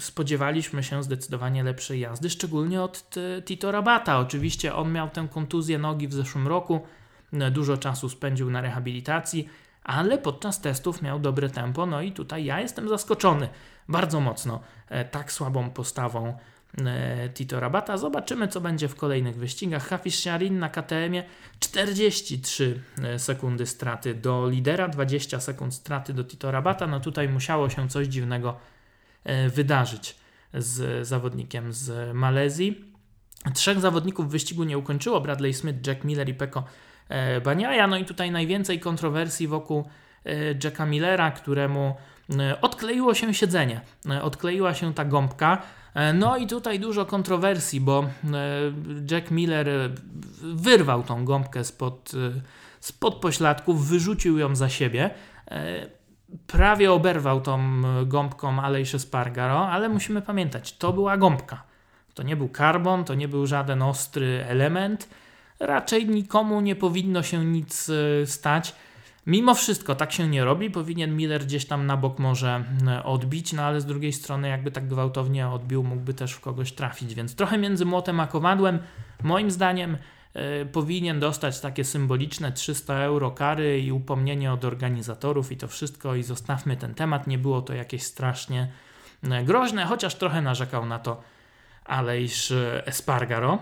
spodziewaliśmy 0.00 0.82
się 0.82 1.02
zdecydowanie 1.02 1.62
lepszej 1.62 2.00
jazdy, 2.00 2.30
szczególnie 2.30 2.82
od 2.82 3.10
Tito 3.44 3.72
Rabata. 3.72 4.18
Oczywiście 4.18 4.74
on 4.74 4.92
miał 4.92 5.10
tę 5.10 5.28
kontuzję 5.34 5.78
nogi 5.78 6.08
w 6.08 6.12
zeszłym 6.12 6.48
roku, 6.48 6.80
dużo 7.50 7.76
czasu 7.76 8.08
spędził 8.08 8.50
na 8.50 8.60
rehabilitacji, 8.60 9.48
ale 9.84 10.18
podczas 10.18 10.60
testów 10.60 11.02
miał 11.02 11.18
dobre 11.18 11.50
tempo. 11.50 11.86
No 11.86 12.02
i 12.02 12.12
tutaj 12.12 12.44
ja 12.44 12.60
jestem 12.60 12.88
zaskoczony 12.88 13.48
bardzo 13.88 14.20
mocno 14.20 14.60
e, 14.88 15.04
tak 15.04 15.32
słabą 15.32 15.70
postawą 15.70 16.38
e, 16.78 17.28
Tito 17.28 17.60
Rabata. 17.60 17.96
Zobaczymy, 17.96 18.48
co 18.48 18.60
będzie 18.60 18.88
w 18.88 18.94
kolejnych 18.94 19.36
wyścigach. 19.36 19.88
Hafiz 19.88 20.18
Sharin 20.18 20.58
na 20.58 20.68
KTM-ie 20.68 21.24
43 21.60 22.82
e, 23.02 23.18
sekundy 23.18 23.66
straty 23.66 24.14
do 24.14 24.48
lidera, 24.48 24.88
20 24.88 25.40
sekund 25.40 25.74
straty 25.74 26.14
do 26.14 26.24
Tito 26.24 26.50
Rabata. 26.50 26.86
No 26.86 27.00
tutaj 27.00 27.28
musiało 27.28 27.70
się 27.70 27.88
coś 27.88 28.06
dziwnego 28.06 28.56
wydarzyć 29.48 30.16
z 30.54 31.08
zawodnikiem 31.08 31.72
z 31.72 32.14
Malezji. 32.14 32.84
Trzech 33.54 33.80
zawodników 33.80 34.30
wyścigu 34.30 34.64
nie 34.64 34.78
ukończyło: 34.78 35.20
Bradley 35.20 35.54
Smith, 35.54 35.86
Jack 35.86 36.04
Miller 36.04 36.28
i 36.28 36.34
Peko 36.34 36.64
Baniaja. 37.44 37.86
No 37.86 37.96
i 37.96 38.04
tutaj 38.04 38.30
najwięcej 38.30 38.80
kontrowersji 38.80 39.48
wokół 39.48 39.84
Jacka 40.64 40.86
Millera, 40.86 41.30
któremu 41.30 41.94
odkleiło 42.60 43.14
się 43.14 43.34
siedzenie, 43.34 43.80
odkleiła 44.22 44.74
się 44.74 44.94
ta 44.94 45.04
gąbka. 45.04 45.62
No 46.14 46.36
i 46.36 46.46
tutaj 46.46 46.80
dużo 46.80 47.06
kontrowersji, 47.06 47.80
bo 47.80 48.04
Jack 49.10 49.30
Miller 49.30 49.68
wyrwał 50.42 51.02
tą 51.02 51.24
gąbkę 51.24 51.64
spod, 51.64 52.12
spod 52.80 53.14
pośladków, 53.14 53.88
wyrzucił 53.88 54.38
ją 54.38 54.56
za 54.56 54.68
siebie 54.68 55.10
prawie 56.46 56.92
oberwał 56.92 57.40
tą 57.40 57.82
gąbką 58.06 58.60
Alejsze 58.62 58.98
Spargaro, 58.98 59.68
ale 59.68 59.88
musimy 59.88 60.22
pamiętać, 60.22 60.76
to 60.76 60.92
była 60.92 61.16
gąbka. 61.16 61.62
To 62.14 62.22
nie 62.22 62.36
był 62.36 62.48
karbon, 62.48 63.04
to 63.04 63.14
nie 63.14 63.28
był 63.28 63.46
żaden 63.46 63.82
ostry 63.82 64.44
element. 64.48 65.08
Raczej 65.60 66.08
nikomu 66.08 66.60
nie 66.60 66.76
powinno 66.76 67.22
się 67.22 67.44
nic 67.44 67.90
e, 67.90 68.26
stać. 68.26 68.74
Mimo 69.26 69.54
wszystko 69.54 69.94
tak 69.94 70.12
się 70.12 70.28
nie 70.28 70.44
robi, 70.44 70.70
powinien 70.70 71.16
Miller 71.16 71.44
gdzieś 71.44 71.66
tam 71.66 71.86
na 71.86 71.96
bok 71.96 72.18
może 72.18 72.64
odbić, 73.04 73.52
no 73.52 73.62
ale 73.62 73.80
z 73.80 73.86
drugiej 73.86 74.12
strony 74.12 74.48
jakby 74.48 74.70
tak 74.70 74.88
gwałtownie 74.88 75.48
odbił, 75.48 75.82
mógłby 75.82 76.14
też 76.14 76.32
w 76.32 76.40
kogoś 76.40 76.72
trafić, 76.72 77.14
więc 77.14 77.34
trochę 77.34 77.58
między 77.58 77.84
młotem 77.84 78.20
a 78.20 78.26
kowadłem, 78.26 78.78
moim 79.22 79.50
zdaniem 79.50 79.96
y, 80.62 80.66
powinien 80.66 81.20
dostać 81.20 81.60
takie 81.60 81.84
symboliczne 81.84 82.52
300 82.52 82.98
euro 82.98 83.30
kary 83.30 83.80
i 83.80 83.92
upomnienie 83.92 84.52
od 84.52 84.64
organizatorów 84.64 85.52
i 85.52 85.56
to 85.56 85.68
wszystko. 85.68 86.14
I 86.14 86.22
zostawmy 86.22 86.76
ten 86.76 86.94
temat, 86.94 87.26
nie 87.26 87.38
było 87.38 87.62
to 87.62 87.74
jakieś 87.74 88.02
strasznie 88.02 88.68
groźne, 89.44 89.84
chociaż 89.84 90.14
trochę 90.14 90.42
narzekał 90.42 90.86
na 90.86 90.98
to 90.98 91.22
Alejsz 91.84 92.52
Espargaro. 92.84 93.58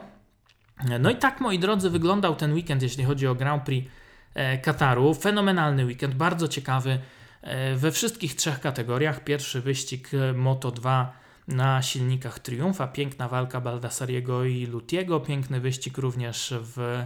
No 1.00 1.10
i 1.10 1.16
tak, 1.16 1.40
moi 1.40 1.58
drodzy, 1.58 1.90
wyglądał 1.90 2.36
ten 2.36 2.52
weekend, 2.52 2.82
jeśli 2.82 3.04
chodzi 3.04 3.26
o 3.26 3.34
Grand 3.34 3.62
Prix 3.62 3.90
e, 4.34 4.58
Kataru. 4.58 5.14
Fenomenalny 5.14 5.84
weekend, 5.84 6.14
bardzo 6.14 6.48
ciekawy 6.48 6.98
e, 7.42 7.74
we 7.74 7.92
wszystkich 7.92 8.36
trzech 8.36 8.60
kategoriach. 8.60 9.24
Pierwszy 9.24 9.60
wyścig 9.60 10.10
e, 10.14 10.32
Moto 10.32 10.70
2 10.70 11.12
na 11.48 11.82
silnikach 11.82 12.38
Triumfa, 12.38 12.86
piękna 12.86 13.28
walka 13.28 13.60
Baldassariego 13.60 14.44
i 14.44 14.66
Lutiego, 14.66 15.20
piękny 15.20 15.60
wyścig 15.60 15.98
również 15.98 16.54
w 16.60 17.04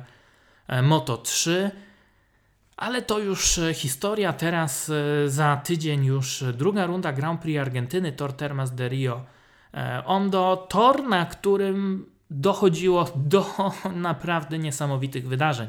Moto 0.82 1.16
3. 1.16 1.70
Ale 2.76 3.02
to 3.02 3.18
już 3.18 3.61
historia. 3.74 4.32
Teraz 4.32 4.90
za 5.26 5.56
tydzień 5.56 6.04
już 6.04 6.44
druga 6.52 6.87
runda 6.87 7.12
Grand 7.12 7.40
Prix 7.40 7.61
Argentyny, 7.61 8.12
Tor 8.12 8.32
Termas 8.32 8.74
de 8.74 8.88
Rio 8.88 9.24
Ondo, 10.04 10.66
tor, 10.70 11.08
na 11.08 11.26
którym 11.26 12.06
dochodziło 12.33 13.12
do 13.16 13.47
naprawdę 13.95 14.59
niesamowitych 14.59 15.29
wydarzeń 15.29 15.68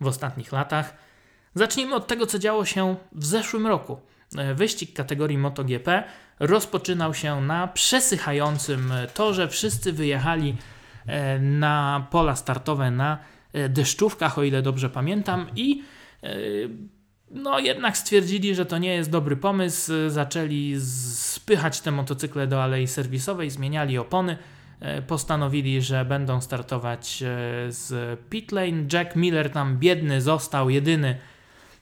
w 0.00 0.06
ostatnich 0.06 0.52
latach. 0.52 0.96
Zacznijmy 1.54 1.94
od 1.94 2.06
tego, 2.06 2.26
co 2.26 2.38
działo 2.38 2.64
się 2.64 2.96
w 3.12 3.26
zeszłym 3.26 3.66
roku. 3.66 4.00
E, 4.36 4.54
wyścig 4.54 4.92
kategorii 4.92 5.38
MotoGP 5.38 6.04
rozpoczynał 6.40 7.14
się 7.14 7.40
na 7.40 7.68
przesychającym 7.68 8.92
torze. 9.14 9.48
Wszyscy 9.48 9.92
wyjechali 9.92 10.56
e, 11.06 11.38
na 11.38 12.06
pola 12.10 12.36
startowe 12.36 12.90
na 12.90 13.18
e, 13.52 13.68
deszczówkach, 13.68 14.38
o 14.38 14.42
ile 14.42 14.62
dobrze 14.62 14.90
pamiętam, 14.90 15.46
i 15.56 15.82
no 17.30 17.58
jednak 17.58 17.96
stwierdzili, 17.96 18.54
że 18.54 18.66
to 18.66 18.78
nie 18.78 18.94
jest 18.94 19.10
dobry 19.10 19.36
pomysł. 19.36 19.92
Zaczęli 20.08 20.76
spychać 20.80 21.80
te 21.80 21.90
motocykle 21.90 22.46
do 22.46 22.62
alei 22.62 22.86
serwisowej, 22.86 23.50
zmieniali 23.50 23.98
opony. 23.98 24.38
E, 24.80 25.02
postanowili, 25.02 25.82
że 25.82 26.04
będą 26.04 26.40
startować 26.40 27.22
e, 27.22 27.26
z 27.68 28.20
pitlane. 28.30 28.84
Jack 28.92 29.16
Miller 29.16 29.50
tam 29.50 29.78
biedny 29.78 30.20
został 30.20 30.70
jedyny 30.70 31.18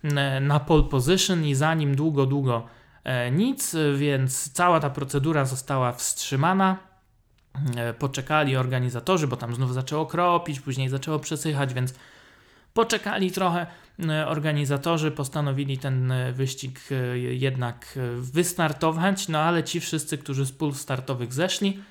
e, 0.03 0.41
na 0.41 0.61
pole 0.61 0.83
position 0.83 1.45
i 1.45 1.55
za 1.55 1.75
nim 1.75 1.97
długo, 1.97 2.27
długo 2.27 2.67
nic, 3.33 3.77
więc 3.97 4.53
cała 4.53 4.81
ta 4.81 4.91
procedura 4.91 5.45
została 5.45 5.93
wstrzymana. 5.93 6.77
Poczekali 7.99 8.57
organizatorzy, 8.57 9.27
bo 9.27 9.37
tam 9.37 9.55
znów 9.55 9.75
zaczęło 9.75 10.07
kropić, 10.07 10.61
później 10.61 10.89
zaczęło 10.89 11.19
przesychać, 11.19 11.75
więc 11.75 11.95
poczekali 12.75 13.31
trochę. 13.31 13.67
Organizatorzy 14.27 15.11
postanowili 15.11 15.79
ten 15.79 16.13
wyścig 16.33 16.81
jednak 17.31 17.99
wystartować, 18.17 19.29
no 19.29 19.39
ale 19.39 19.65
ci 19.65 19.81
wszyscy, 19.81 20.19
którzy 20.19 20.47
z 20.47 20.53
pól 20.53 20.75
startowych 20.75 21.33
zeszli, 21.33 21.83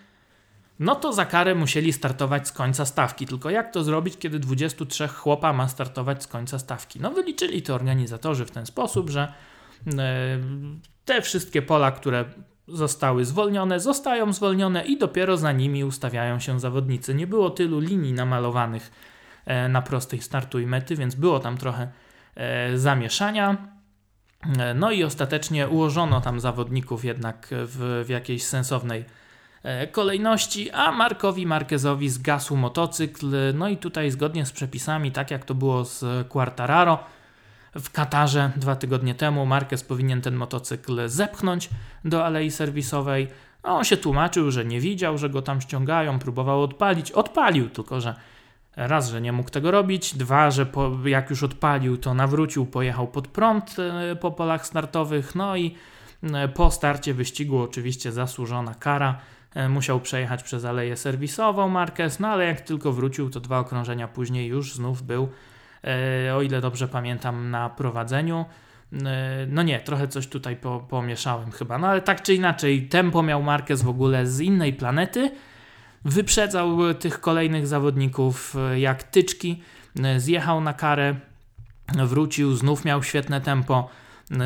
no 0.84 0.96
to 0.96 1.14
za 1.14 1.26
karę 1.26 1.56
musieli 1.56 1.94
startować 1.94 2.48
z 2.48 2.52
końca 2.52 2.86
stawki. 2.86 3.26
Tylko 3.26 3.50
jak 3.50 3.74
to 3.74 3.84
zrobić, 3.84 4.18
kiedy 4.18 4.40
23 4.40 5.08
chłopa 5.08 5.54
ma 5.54 5.68
startować 5.68 6.24
z 6.24 6.28
końca 6.28 6.60
stawki? 6.60 7.00
No 7.00 7.12
wyliczyli 7.12 7.62
to 7.62 7.76
organizatorzy 7.76 8.46
w 8.46 8.52
ten 8.52 8.66
sposób, 8.66 9.10
że 9.10 9.34
e, 9.98 10.40
te 11.06 11.22
wszystkie 11.22 11.62
pola, 11.62 11.92
które 11.92 12.26
zostały 12.68 13.26
zwolnione, 13.26 13.80
zostają 13.80 14.34
zwolnione 14.34 14.86
i 14.86 14.98
dopiero 14.98 15.38
za 15.38 15.52
nimi 15.52 15.84
ustawiają 15.84 16.40
się 16.40 16.60
zawodnicy. 16.60 17.16
Nie 17.16 17.28
było 17.28 17.50
tylu 17.50 17.80
linii 17.80 18.14
namalowanych 18.14 18.92
e, 19.46 19.70
na 19.70 19.82
prostej 19.82 20.22
startu 20.22 20.60
i 20.60 20.68
mety, 20.68 20.96
więc 20.96 21.16
było 21.16 21.40
tam 21.40 21.58
trochę 21.58 21.88
e, 22.36 22.78
zamieszania. 22.78 23.74
No 24.76 24.92
i 24.92 25.04
ostatecznie 25.04 25.68
ułożono 25.68 26.22
tam 26.22 26.40
zawodników 26.40 27.06
jednak 27.06 27.48
w, 27.52 28.04
w 28.06 28.10
jakiejś 28.10 28.46
sensownej 28.46 29.06
kolejności, 29.92 30.72
a 30.72 30.92
Markowi 30.92 31.46
Marquezowi 31.46 32.10
zgasł 32.10 32.56
motocykl. 32.56 33.28
No 33.54 33.70
i 33.70 33.78
tutaj 33.78 34.12
zgodnie 34.12 34.46
z 34.46 34.52
przepisami, 34.52 35.12
tak 35.12 35.32
jak 35.32 35.46
to 35.46 35.56
było 35.56 35.86
z 35.86 36.28
Quartararo 36.28 37.00
w 37.76 37.92
Katarze 37.92 38.52
dwa 38.56 38.76
tygodnie 38.76 39.16
temu, 39.16 39.46
Marquez 39.46 39.84
powinien 39.84 40.22
ten 40.22 40.36
motocykl 40.36 41.08
zepchnąć 41.10 41.70
do 42.06 42.26
alei 42.26 42.52
serwisowej. 42.52 43.28
On 43.64 43.84
się 43.84 43.98
tłumaczył, 43.98 44.52
że 44.52 44.66
nie 44.66 44.80
widział, 44.80 45.18
że 45.18 45.30
go 45.30 45.42
tam 45.42 45.62
ściągają, 45.62 46.20
próbował 46.20 46.62
odpalić. 46.62 47.12
Odpalił, 47.12 47.70
tylko 47.70 48.02
że 48.02 48.16
raz, 48.76 49.10
że 49.10 49.22
nie 49.22 49.32
mógł 49.32 49.50
tego 49.50 49.72
robić, 49.72 50.16
dwa, 50.16 50.52
że 50.52 50.66
po, 50.66 50.92
jak 51.06 51.30
już 51.30 51.44
odpalił, 51.44 51.98
to 51.98 52.14
nawrócił, 52.14 52.66
pojechał 52.66 53.08
pod 53.08 53.28
prąd 53.28 53.76
e, 53.80 54.16
po 54.16 54.32
polach 54.32 54.68
startowych, 54.68 55.36
no 55.36 55.56
i 55.56 55.76
e, 56.24 56.48
po 56.48 56.72
starcie 56.72 57.14
wyścigu 57.14 57.60
oczywiście 57.60 58.12
zasłużona 58.12 58.74
kara 58.74 59.20
E, 59.20 59.43
musiał 59.70 60.00
przejechać 60.00 60.44
przez 60.44 60.66
aleję 60.66 60.98
serwisową 60.98 61.70
Marquez, 61.70 62.20
no 62.20 62.28
ale 62.28 62.46
jak 62.46 62.62
tylko 62.62 62.92
wrócił, 62.92 63.30
to 63.30 63.40
dwa 63.40 63.60
okrążenia 63.60 64.08
później 64.08 64.48
już 64.48 64.74
znów 64.74 65.02
był, 65.02 65.30
e, 66.28 66.36
o 66.36 66.42
ile 66.42 66.62
dobrze 66.62 66.88
pamiętam, 66.88 67.52
na 67.52 67.70
prowadzeniu. 67.70 68.46
E, 68.94 69.46
no 69.50 69.64
nie, 69.64 69.80
trochę 69.80 70.08
coś 70.08 70.28
tutaj 70.28 70.56
po, 70.56 70.80
pomieszałem 70.80 71.52
chyba, 71.52 71.78
no 71.78 71.88
ale 71.88 72.02
tak 72.02 72.22
czy 72.22 72.34
inaczej, 72.34 72.88
tempo 72.88 73.24
miał 73.24 73.44
Marquez 73.44 73.82
w 73.82 73.90
ogóle 73.90 74.28
z 74.28 74.40
innej 74.40 74.74
planety. 74.74 75.32
Wyprzedzał 76.06 76.94
tych 76.94 77.22
kolejnych 77.22 77.68
zawodników 77.68 78.56
jak 78.76 79.04
tyczki, 79.04 79.64
zjechał 80.18 80.62
na 80.62 80.74
karę, 80.74 81.16
wrócił, 81.88 82.56
znów 82.56 82.86
miał 82.86 83.04
świetne 83.04 83.42
tempo 83.42 83.90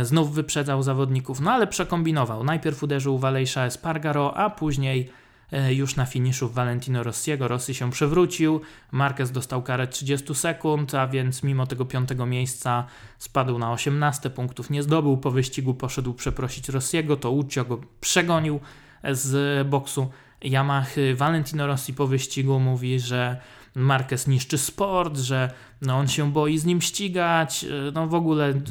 znów 0.01 0.33
wyprzedzał 0.33 0.83
zawodników, 0.83 1.39
no 1.39 1.51
ale 1.51 1.67
przekombinował. 1.67 2.43
Najpierw 2.43 2.83
uderzył 2.83 3.17
Valejsza 3.17 3.65
Espargaro, 3.65 4.37
a 4.37 4.49
później 4.49 5.09
e, 5.51 5.73
już 5.73 5.95
na 5.95 6.05
finiszu 6.05 6.49
Valentino 6.49 7.03
Rossiego. 7.03 7.47
Rossi 7.47 7.73
się 7.73 7.91
przewrócił, 7.91 8.61
Marquez 8.91 9.31
dostał 9.31 9.63
karę 9.63 9.87
30 9.87 10.35
sekund, 10.35 10.95
a 10.95 11.07
więc 11.07 11.43
mimo 11.43 11.67
tego 11.67 11.85
piątego 11.85 12.25
miejsca 12.25 12.85
spadł 13.17 13.57
na 13.57 13.71
18 13.71 14.29
punktów. 14.29 14.69
Nie 14.69 14.83
zdobył 14.83 15.17
po 15.17 15.31
wyścigu, 15.31 15.73
poszedł 15.73 16.13
przeprosić 16.13 16.69
Rossiego, 16.69 17.17
to 17.17 17.31
Uccio 17.31 17.65
go 17.65 17.81
przegonił 18.01 18.59
z 19.11 19.67
boksu 19.67 20.09
Yamaha. 20.43 20.87
Valentino 21.15 21.67
Rossi 21.67 21.93
po 21.93 22.07
wyścigu 22.07 22.59
mówi, 22.59 22.99
że 22.99 23.41
Marquez 23.77 24.27
niszczy 24.27 24.57
sport, 24.57 25.17
że 25.17 25.51
no, 25.81 25.97
on 25.97 26.07
się 26.07 26.31
boi 26.31 26.57
z 26.57 26.65
nim 26.65 26.81
ścigać, 26.81 27.63
e, 27.63 27.91
no 27.93 28.07
w 28.07 28.13
ogóle 28.13 28.49
e, 28.49 28.63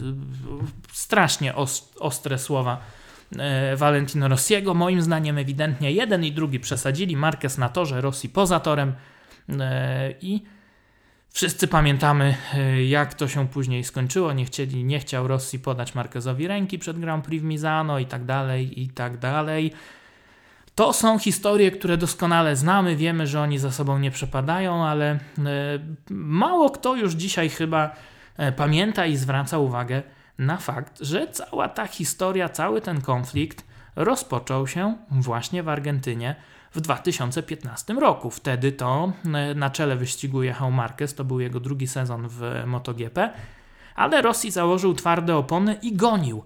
strasznie 0.93 1.55
ostre 2.01 2.39
słowa 2.39 2.81
e, 3.39 3.77
Valentino 3.77 4.29
Rossiego. 4.29 4.75
Moim 4.75 5.03
zdaniem 5.03 5.39
ewidentnie 5.39 5.93
jeden 5.93 6.25
i 6.25 6.33
drugi 6.33 6.61
przesadzili. 6.61 7.17
Marquez 7.17 7.59
na 7.59 7.69
torze, 7.69 8.01
Rossi 8.01 8.29
poza 8.29 8.61
torem 8.61 8.93
i 10.23 10.43
wszyscy 11.31 11.69
pamiętamy 11.69 12.35
jak 12.87 13.15
to 13.15 13.29
się 13.29 13.49
później 13.49 13.85
skończyło. 13.85 14.33
Nie, 14.33 14.45
chcieli, 14.45 14.85
nie 14.85 15.01
chciał 15.01 15.29
Rossi 15.29 15.59
podać 15.59 15.95
Marquezowi 15.95 16.47
ręki 16.47 16.79
przed 16.79 16.99
Grand 16.99 17.25
Prix 17.25 17.43
w 17.43 17.47
Misano 17.47 17.99
i 17.99 18.07
tak 18.07 18.25
dalej, 18.25 18.83
i 18.83 18.89
tak 18.89 19.19
dalej. 19.19 19.73
To 20.77 20.93
są 20.93 21.19
historie, 21.19 21.71
które 21.71 21.97
doskonale 21.97 22.57
znamy, 22.57 22.97
wiemy, 22.97 23.27
że 23.27 23.41
oni 23.41 23.59
za 23.59 23.73
sobą 23.73 23.99
nie 23.99 24.11
przepadają, 24.11 24.85
ale 24.85 25.11
e, 25.11 25.19
mało 26.11 26.71
kto 26.71 26.97
już 26.97 27.13
dzisiaj 27.13 27.49
chyba 27.49 27.91
e, 28.37 28.53
pamięta 28.53 29.07
i 29.07 29.17
zwraca 29.17 29.59
uwagę 29.59 30.03
na 30.39 30.57
fakt, 30.57 31.01
że 31.01 31.27
cała 31.27 31.69
ta 31.69 31.87
historia, 31.87 32.49
cały 32.49 32.81
ten 32.81 33.01
konflikt 33.01 33.65
rozpoczął 33.97 34.67
się 34.67 34.97
właśnie 35.11 35.63
w 35.63 35.69
Argentynie 35.69 36.37
w 36.73 36.81
2015 36.81 37.95
roku. 37.95 38.31
Wtedy 38.31 38.73
to 38.73 39.13
e, 39.25 39.55
na 39.55 39.71
czele 39.71 39.97
wyścigu 39.97 40.43
jechał 40.43 40.73
Marquez, 40.73 41.15
to 41.15 41.25
był 41.25 41.41
jego 41.41 41.61
drugi 41.61 41.87
sezon 41.87 42.29
w 42.29 42.63
MotoGP, 42.67 43.33
ale 43.95 44.23
Rossi 44.23 44.51
założył 44.51 44.95
twarde 44.95 45.37
opony 45.37 45.75
i 45.83 45.97
gonił 45.97 46.43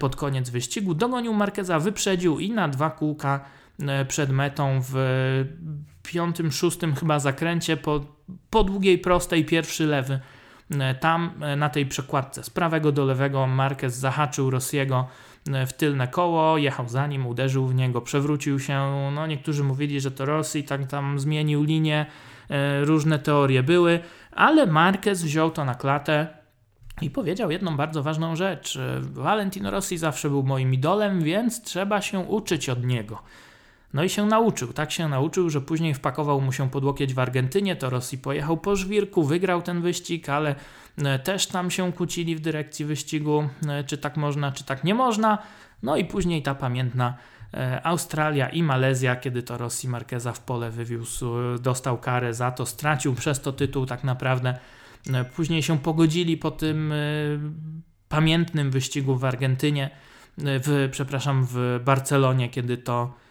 pod 0.00 0.16
koniec 0.16 0.50
wyścigu. 0.50 0.94
Dogonił 0.94 1.34
Marqueza, 1.34 1.78
wyprzedził 1.78 2.38
i 2.38 2.50
na 2.50 2.68
dwa 2.68 2.90
kółka 2.90 3.40
przed 4.08 4.30
metą 4.30 4.80
w 4.82 4.94
piątym, 6.02 6.52
szóstym 6.52 6.94
chyba 6.94 7.18
zakręcie 7.18 7.76
po, 7.76 8.00
po 8.50 8.64
długiej 8.64 8.98
prostej 8.98 9.44
pierwszy 9.44 9.86
lewy 9.86 10.20
tam 11.00 11.30
na 11.56 11.68
tej 11.68 11.86
przekładce 11.86 12.44
z 12.44 12.50
prawego 12.50 12.92
do 12.92 13.04
lewego 13.04 13.46
Marquez 13.46 13.94
zahaczył 13.94 14.50
Rossiego 14.50 15.08
w 15.66 15.72
tylne 15.72 16.08
koło, 16.08 16.58
jechał 16.58 16.88
za 16.88 17.06
nim, 17.06 17.26
uderzył 17.26 17.66
w 17.66 17.74
niego, 17.74 18.00
przewrócił 18.00 18.60
się. 18.60 19.10
No, 19.14 19.26
niektórzy 19.26 19.64
mówili, 19.64 20.00
że 20.00 20.10
to 20.10 20.24
Rosji 20.24 20.64
tak 20.64 20.86
tam 20.86 21.18
zmienił 21.20 21.62
linię, 21.62 22.06
e, 22.50 22.84
różne 22.84 23.18
teorie 23.18 23.62
były, 23.62 24.00
ale 24.32 24.66
Marquez 24.66 25.22
wziął 25.22 25.50
to 25.50 25.64
na 25.64 25.74
klatę 25.74 26.28
i 27.02 27.10
powiedział 27.10 27.50
jedną 27.50 27.76
bardzo 27.76 28.02
ważną 28.02 28.36
rzecz. 28.36 28.78
Valentino 29.00 29.70
Rossi 29.70 29.98
zawsze 29.98 30.30
był 30.30 30.42
moim 30.42 30.74
idolem, 30.74 31.20
więc 31.22 31.62
trzeba 31.62 32.00
się 32.00 32.18
uczyć 32.18 32.68
od 32.68 32.84
niego. 32.84 33.22
No 33.96 34.04
i 34.04 34.08
się 34.08 34.26
nauczył, 34.26 34.72
tak 34.72 34.92
się 34.92 35.08
nauczył, 35.08 35.50
że 35.50 35.60
później 35.60 35.94
wpakował 35.94 36.40
mu 36.40 36.52
się 36.52 36.70
pod 36.70 36.84
łokieć 36.84 37.14
w 37.14 37.18
Argentynie, 37.18 37.76
to 37.76 37.90
Rosji 37.90 38.18
pojechał 38.18 38.56
po 38.56 38.76
żwirku, 38.76 39.24
wygrał 39.24 39.62
ten 39.62 39.82
wyścig, 39.82 40.28
ale 40.28 40.54
e, 40.98 41.18
też 41.18 41.46
tam 41.46 41.70
się 41.70 41.92
kłócili 41.92 42.36
w 42.36 42.40
dyrekcji 42.40 42.84
wyścigu, 42.84 43.48
e, 43.68 43.84
czy 43.84 43.98
tak 43.98 44.16
można, 44.16 44.52
czy 44.52 44.64
tak 44.64 44.84
nie 44.84 44.94
można. 44.94 45.38
No 45.82 45.96
i 45.96 46.04
później 46.04 46.42
ta 46.42 46.54
pamiętna 46.54 47.14
e, 47.54 47.86
Australia 47.86 48.48
i 48.48 48.62
Malezja, 48.62 49.16
kiedy 49.16 49.42
to 49.42 49.58
Rosji 49.58 49.88
Marqueza 49.88 50.32
w 50.32 50.40
pole 50.40 50.70
wywiózł, 50.70 51.34
dostał 51.60 51.98
karę 51.98 52.34
za 52.34 52.50
to, 52.50 52.66
stracił 52.66 53.14
przez 53.14 53.40
to 53.40 53.52
tytuł 53.52 53.86
tak 53.86 54.04
naprawdę. 54.04 54.58
Później 55.36 55.62
się 55.62 55.78
pogodzili 55.78 56.36
po 56.36 56.50
tym 56.50 56.92
pamiętnym 58.08 58.70
wyścigu 58.70 59.16
w 59.16 59.24
Argentynie, 59.24 59.90
w, 60.38 60.88
przepraszam, 60.92 61.46
w 61.50 61.80
Barcelonie, 61.84 62.48
kiedy 62.48 62.76
to 62.76 63.25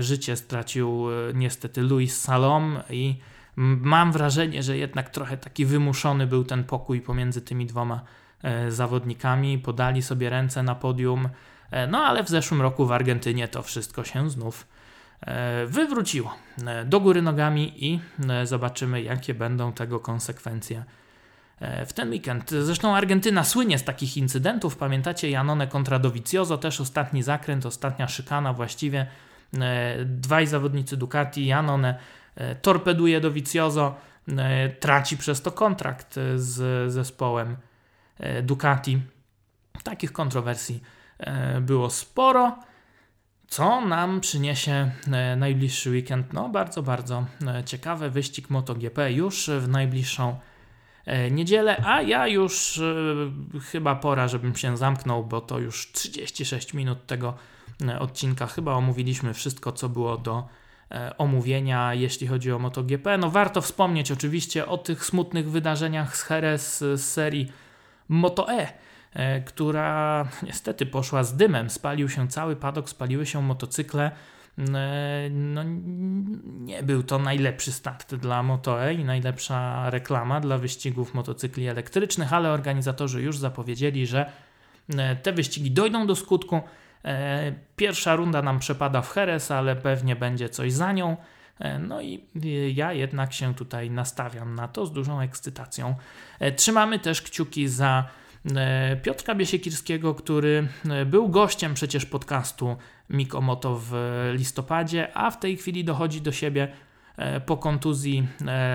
życie 0.00 0.36
stracił 0.36 1.06
e, 1.10 1.34
niestety 1.34 1.82
Luis 1.82 2.20
Salom 2.20 2.78
i 2.90 3.16
mam 3.56 4.12
wrażenie, 4.12 4.62
że 4.62 4.76
jednak 4.76 5.10
trochę 5.10 5.36
taki 5.36 5.66
wymuszony 5.66 6.26
był 6.26 6.44
ten 6.44 6.64
pokój 6.64 7.00
pomiędzy 7.00 7.42
tymi 7.42 7.66
dwoma 7.66 8.00
e, 8.42 8.70
zawodnikami. 8.70 9.58
Podali 9.58 10.02
sobie 10.02 10.30
ręce 10.30 10.62
na 10.62 10.74
podium, 10.74 11.28
no 11.88 11.98
ale 11.98 12.24
w 12.24 12.28
zeszłym 12.28 12.62
roku 12.62 12.86
w 12.86 12.92
Argentynie 12.92 13.48
to 13.48 13.62
wszystko 13.62 14.04
się 14.04 14.30
znów 14.30 14.66
wywróciło 15.66 16.34
do 16.84 17.00
góry 17.00 17.22
nogami 17.22 17.84
i 17.84 18.00
zobaczymy, 18.44 19.02
jakie 19.02 19.34
będą 19.34 19.72
tego 19.72 20.00
konsekwencje 20.00 20.84
w 21.86 21.92
ten 21.92 22.10
weekend. 22.10 22.50
Zresztą 22.50 22.96
Argentyna 22.96 23.44
słynie 23.44 23.78
z 23.78 23.84
takich 23.84 24.16
incydentów. 24.16 24.76
Pamiętacie 24.76 25.30
Janone 25.30 25.66
kontra 25.66 25.98
Dovizioso, 25.98 26.58
też 26.58 26.80
ostatni 26.80 27.22
zakręt, 27.22 27.66
ostatnia 27.66 28.08
szykana 28.08 28.52
właściwie 28.52 29.06
E, 29.06 29.08
dwaj 30.04 30.46
zawodnicy 30.46 30.96
Ducati, 30.96 31.46
Janone 31.46 31.98
torpeduje 32.62 33.20
do 33.20 33.30
Vicioso, 33.30 33.94
e, 34.28 34.68
traci 34.68 35.16
przez 35.16 35.42
to 35.42 35.52
kontrakt 35.52 36.14
z 36.36 36.92
zespołem 36.92 37.56
e, 38.18 38.42
Ducati. 38.42 39.00
Takich 39.82 40.12
kontrowersji 40.12 40.82
było 41.60 41.90
sporo. 41.90 42.58
Co 43.48 43.80
nam 43.80 44.20
przyniesie 44.20 44.90
najbliższy 45.36 45.90
weekend? 45.90 46.32
No, 46.32 46.48
bardzo, 46.48 46.82
bardzo 46.82 47.24
ciekawy 47.66 48.10
wyścig 48.10 48.50
MotoGP 48.50 49.12
już 49.12 49.50
w 49.50 49.68
najbliższą 49.68 50.38
niedzielę, 51.30 51.82
a 51.84 52.02
ja 52.02 52.26
już 52.26 52.80
chyba 53.70 53.94
pora, 53.94 54.28
żebym 54.28 54.56
się 54.56 54.76
zamknął, 54.76 55.24
bo 55.24 55.40
to 55.40 55.58
już 55.58 55.92
36 55.92 56.74
minut 56.74 57.06
tego 57.06 57.34
E, 57.34 57.55
odcinka 57.98 58.46
chyba 58.46 58.74
omówiliśmy 58.74 59.34
wszystko, 59.34 59.72
co 59.72 59.88
było 59.88 60.16
do 60.18 60.48
e, 60.90 61.18
omówienia, 61.18 61.94
jeśli 61.94 62.26
chodzi 62.26 62.52
o 62.52 62.58
MotoGP. 62.58 63.18
No 63.18 63.30
warto 63.30 63.60
wspomnieć 63.60 64.12
oczywiście 64.12 64.66
o 64.66 64.78
tych 64.78 65.04
smutnych 65.04 65.50
wydarzeniach 65.50 66.16
z 66.16 66.30
Jerez 66.30 66.78
z 66.78 67.00
serii 67.00 67.52
Moto 68.08 68.52
E, 68.52 68.72
e, 69.12 69.40
która 69.40 70.28
niestety 70.42 70.86
poszła 70.86 71.24
z 71.24 71.36
dymem. 71.36 71.70
Spalił 71.70 72.08
się 72.08 72.28
cały 72.28 72.56
padok, 72.56 72.88
spaliły 72.88 73.26
się 73.26 73.42
motocykle. 73.42 74.10
No, 75.30 75.62
nie 76.44 76.82
był 76.82 77.02
to 77.02 77.18
najlepszy 77.18 77.72
start 77.72 78.14
dla 78.14 78.42
Moto 78.42 78.84
E 78.84 78.94
i 78.94 79.04
najlepsza 79.04 79.90
reklama 79.90 80.40
dla 80.40 80.58
wyścigów 80.58 81.14
motocykli 81.14 81.66
elektrycznych, 81.66 82.32
ale 82.32 82.50
organizatorzy 82.50 83.22
już 83.22 83.38
zapowiedzieli, 83.38 84.06
że 84.06 84.32
te 85.22 85.32
wyścigi 85.32 85.70
dojdą 85.70 86.06
do 86.06 86.16
skutku 86.16 86.56
E, 86.56 86.62
pierwsza 87.76 88.16
runda 88.16 88.42
nam 88.42 88.58
przepada 88.58 89.02
w 89.02 89.10
Heres, 89.10 89.50
ale 89.50 89.76
pewnie 89.76 90.16
będzie 90.16 90.48
coś 90.48 90.72
za 90.72 90.92
nią. 90.92 91.16
E, 91.58 91.78
no 91.78 92.00
i 92.00 92.20
ja 92.74 92.92
jednak 92.92 93.32
się 93.32 93.54
tutaj 93.54 93.90
nastawiam 93.90 94.54
na 94.54 94.68
to 94.68 94.86
z 94.86 94.92
dużą 94.92 95.20
ekscytacją. 95.20 95.94
E, 96.38 96.52
trzymamy 96.52 96.98
też 96.98 97.22
kciuki 97.22 97.68
za 97.68 98.04
Piotra 99.02 99.34
Biesiekirskiego, 99.34 100.14
który 100.14 100.68
był 101.06 101.28
gościem 101.28 101.74
przecież 101.74 102.06
podcastu 102.06 102.76
Mikomoto 103.10 103.80
w 103.82 103.92
listopadzie, 104.34 105.16
a 105.16 105.30
w 105.30 105.40
tej 105.40 105.56
chwili 105.56 105.84
dochodzi 105.84 106.20
do 106.20 106.32
siebie 106.32 106.68
po 107.46 107.56
kontuzji 107.56 108.28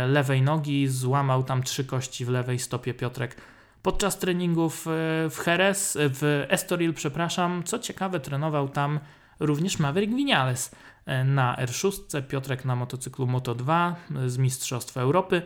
lewej 0.08 0.42
nogi. 0.42 0.88
Złamał 0.88 1.44
tam 1.44 1.64
trzy 1.64 1.86
kości 1.86 2.26
w 2.26 2.30
lewej 2.30 2.60
stopie 2.60 2.94
Piotrek 2.94 3.36
podczas 3.84 4.20
treningów 4.20 4.88
e, 4.88 4.90
w 5.30 5.44
Jerez, 5.48 5.96
e, 5.96 6.00
w 6.10 6.46
Estoril, 6.50 6.94
przepraszam. 6.94 7.64
Co 7.64 7.80
ciekawe, 7.80 8.20
trenował 8.20 8.70
tam 8.70 9.00
również 9.40 9.80
Maverick 9.80 10.16
Vinales 10.16 10.72
e, 11.06 11.24
na 11.24 11.56
R6, 11.56 12.22
Piotrek 12.24 12.66
na 12.66 12.76
motocyklu 12.76 13.28
Moto2 13.28 13.94
z 14.28 14.38
Mistrzostw 14.38 14.98
Europy. 14.98 15.42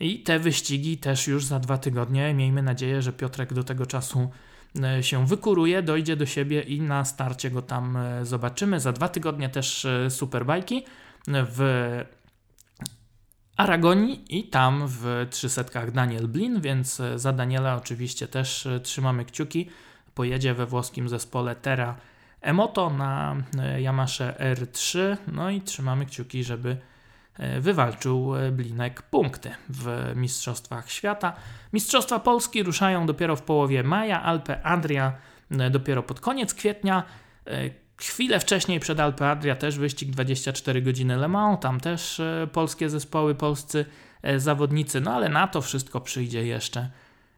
I 0.00 0.22
te 0.22 0.38
wyścigi 0.38 0.98
też 0.98 1.26
już 1.26 1.44
za 1.44 1.60
dwa 1.60 1.78
tygodnie. 1.78 2.34
Miejmy 2.34 2.62
nadzieję, 2.62 3.02
że 3.02 3.12
Piotrek 3.12 3.54
do 3.54 3.64
tego 3.64 3.86
czasu 3.86 4.30
się 5.00 5.26
wykuruje, 5.26 5.82
dojdzie 5.82 6.16
do 6.16 6.26
siebie 6.26 6.60
i 6.60 6.80
na 6.80 7.04
starcie 7.04 7.50
go 7.50 7.62
tam 7.62 7.98
zobaczymy. 8.22 8.80
Za 8.80 8.92
dwa 8.92 9.08
tygodnie 9.08 9.48
też 9.48 9.86
superbajki 10.08 10.84
w 11.28 11.60
Aragonii 13.56 14.38
i 14.38 14.44
tam 14.44 14.84
w 14.86 15.26
300 15.30 15.64
Daniel 15.92 16.28
Blin, 16.28 16.60
więc 16.60 17.00
e, 17.00 17.18
za 17.18 17.32
Daniela 17.32 17.76
oczywiście 17.76 18.28
też 18.28 18.66
e, 18.66 18.80
trzymamy 18.80 19.24
kciuki. 19.24 19.70
Pojedzie 20.14 20.54
we 20.54 20.66
włoskim 20.66 21.08
zespole 21.08 21.56
Terra 21.56 21.96
Emoto 22.40 22.90
na 22.90 23.36
e, 23.58 23.80
Yamasze 23.80 24.54
R3, 24.54 25.16
no 25.32 25.50
i 25.50 25.60
trzymamy 25.60 26.06
kciuki, 26.06 26.44
żeby 26.44 26.76
wywalczył 27.60 28.32
Blinek 28.52 29.02
punkty 29.02 29.50
w 29.68 30.12
Mistrzostwach 30.14 30.90
Świata. 30.90 31.32
Mistrzostwa 31.72 32.18
Polski 32.18 32.62
ruszają 32.62 33.06
dopiero 33.06 33.36
w 33.36 33.42
połowie 33.42 33.82
maja, 33.82 34.22
Alpe 34.22 34.62
Adria 34.62 35.12
dopiero 35.70 36.02
pod 36.02 36.20
koniec 36.20 36.54
kwietnia. 36.54 37.02
Chwilę 38.00 38.40
wcześniej 38.40 38.80
przed 38.80 39.00
Alpe 39.00 39.30
Adria 39.30 39.56
też 39.56 39.78
wyścig 39.78 40.10
24 40.10 40.82
godziny 40.82 41.16
Le 41.16 41.28
Mans, 41.28 41.60
tam 41.60 41.80
też 41.80 42.20
e, 42.20 42.48
polskie 42.52 42.90
zespoły, 42.90 43.34
polscy 43.34 43.84
e, 44.22 44.40
zawodnicy, 44.40 45.00
no 45.00 45.14
ale 45.14 45.28
na 45.28 45.48
to 45.48 45.62
wszystko 45.62 46.00
przyjdzie 46.00 46.46
jeszcze 46.46 46.90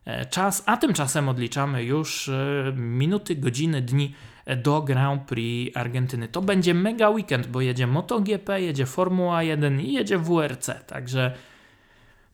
e, 0.04 0.26
czas, 0.26 0.62
a 0.66 0.76
tymczasem 0.76 1.28
odliczamy 1.28 1.84
już 1.84 2.30
minuty, 2.74 3.36
godziny, 3.36 3.82
dni 3.82 4.14
do 4.56 4.82
Grand 4.82 5.22
Prix 5.22 5.76
Argentyny. 5.76 6.28
To 6.28 6.42
będzie 6.42 6.74
mega 6.74 7.10
weekend, 7.10 7.46
bo 7.46 7.60
jedzie 7.60 7.86
MotoGP, 7.86 8.60
jedzie 8.60 8.86
Formuła 8.86 9.42
1 9.42 9.80
i 9.80 9.92
jedzie 9.92 10.18
WRC, 10.18 10.70
także 10.86 11.34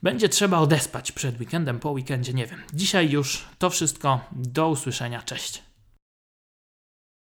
będzie 0.02 0.28
trzeba 0.28 0.58
odespać 0.58 1.12
przed 1.12 1.40
weekendem, 1.40 1.80
po 1.80 1.90
weekendzie 1.90 2.34
nie 2.34 2.46
wiem. 2.46 2.58
Dzisiaj 2.74 3.10
już 3.10 3.44
to 3.58 3.70
wszystko, 3.70 4.20
do 4.32 4.68
usłyszenia, 4.68 5.22
cześć. 5.22 5.63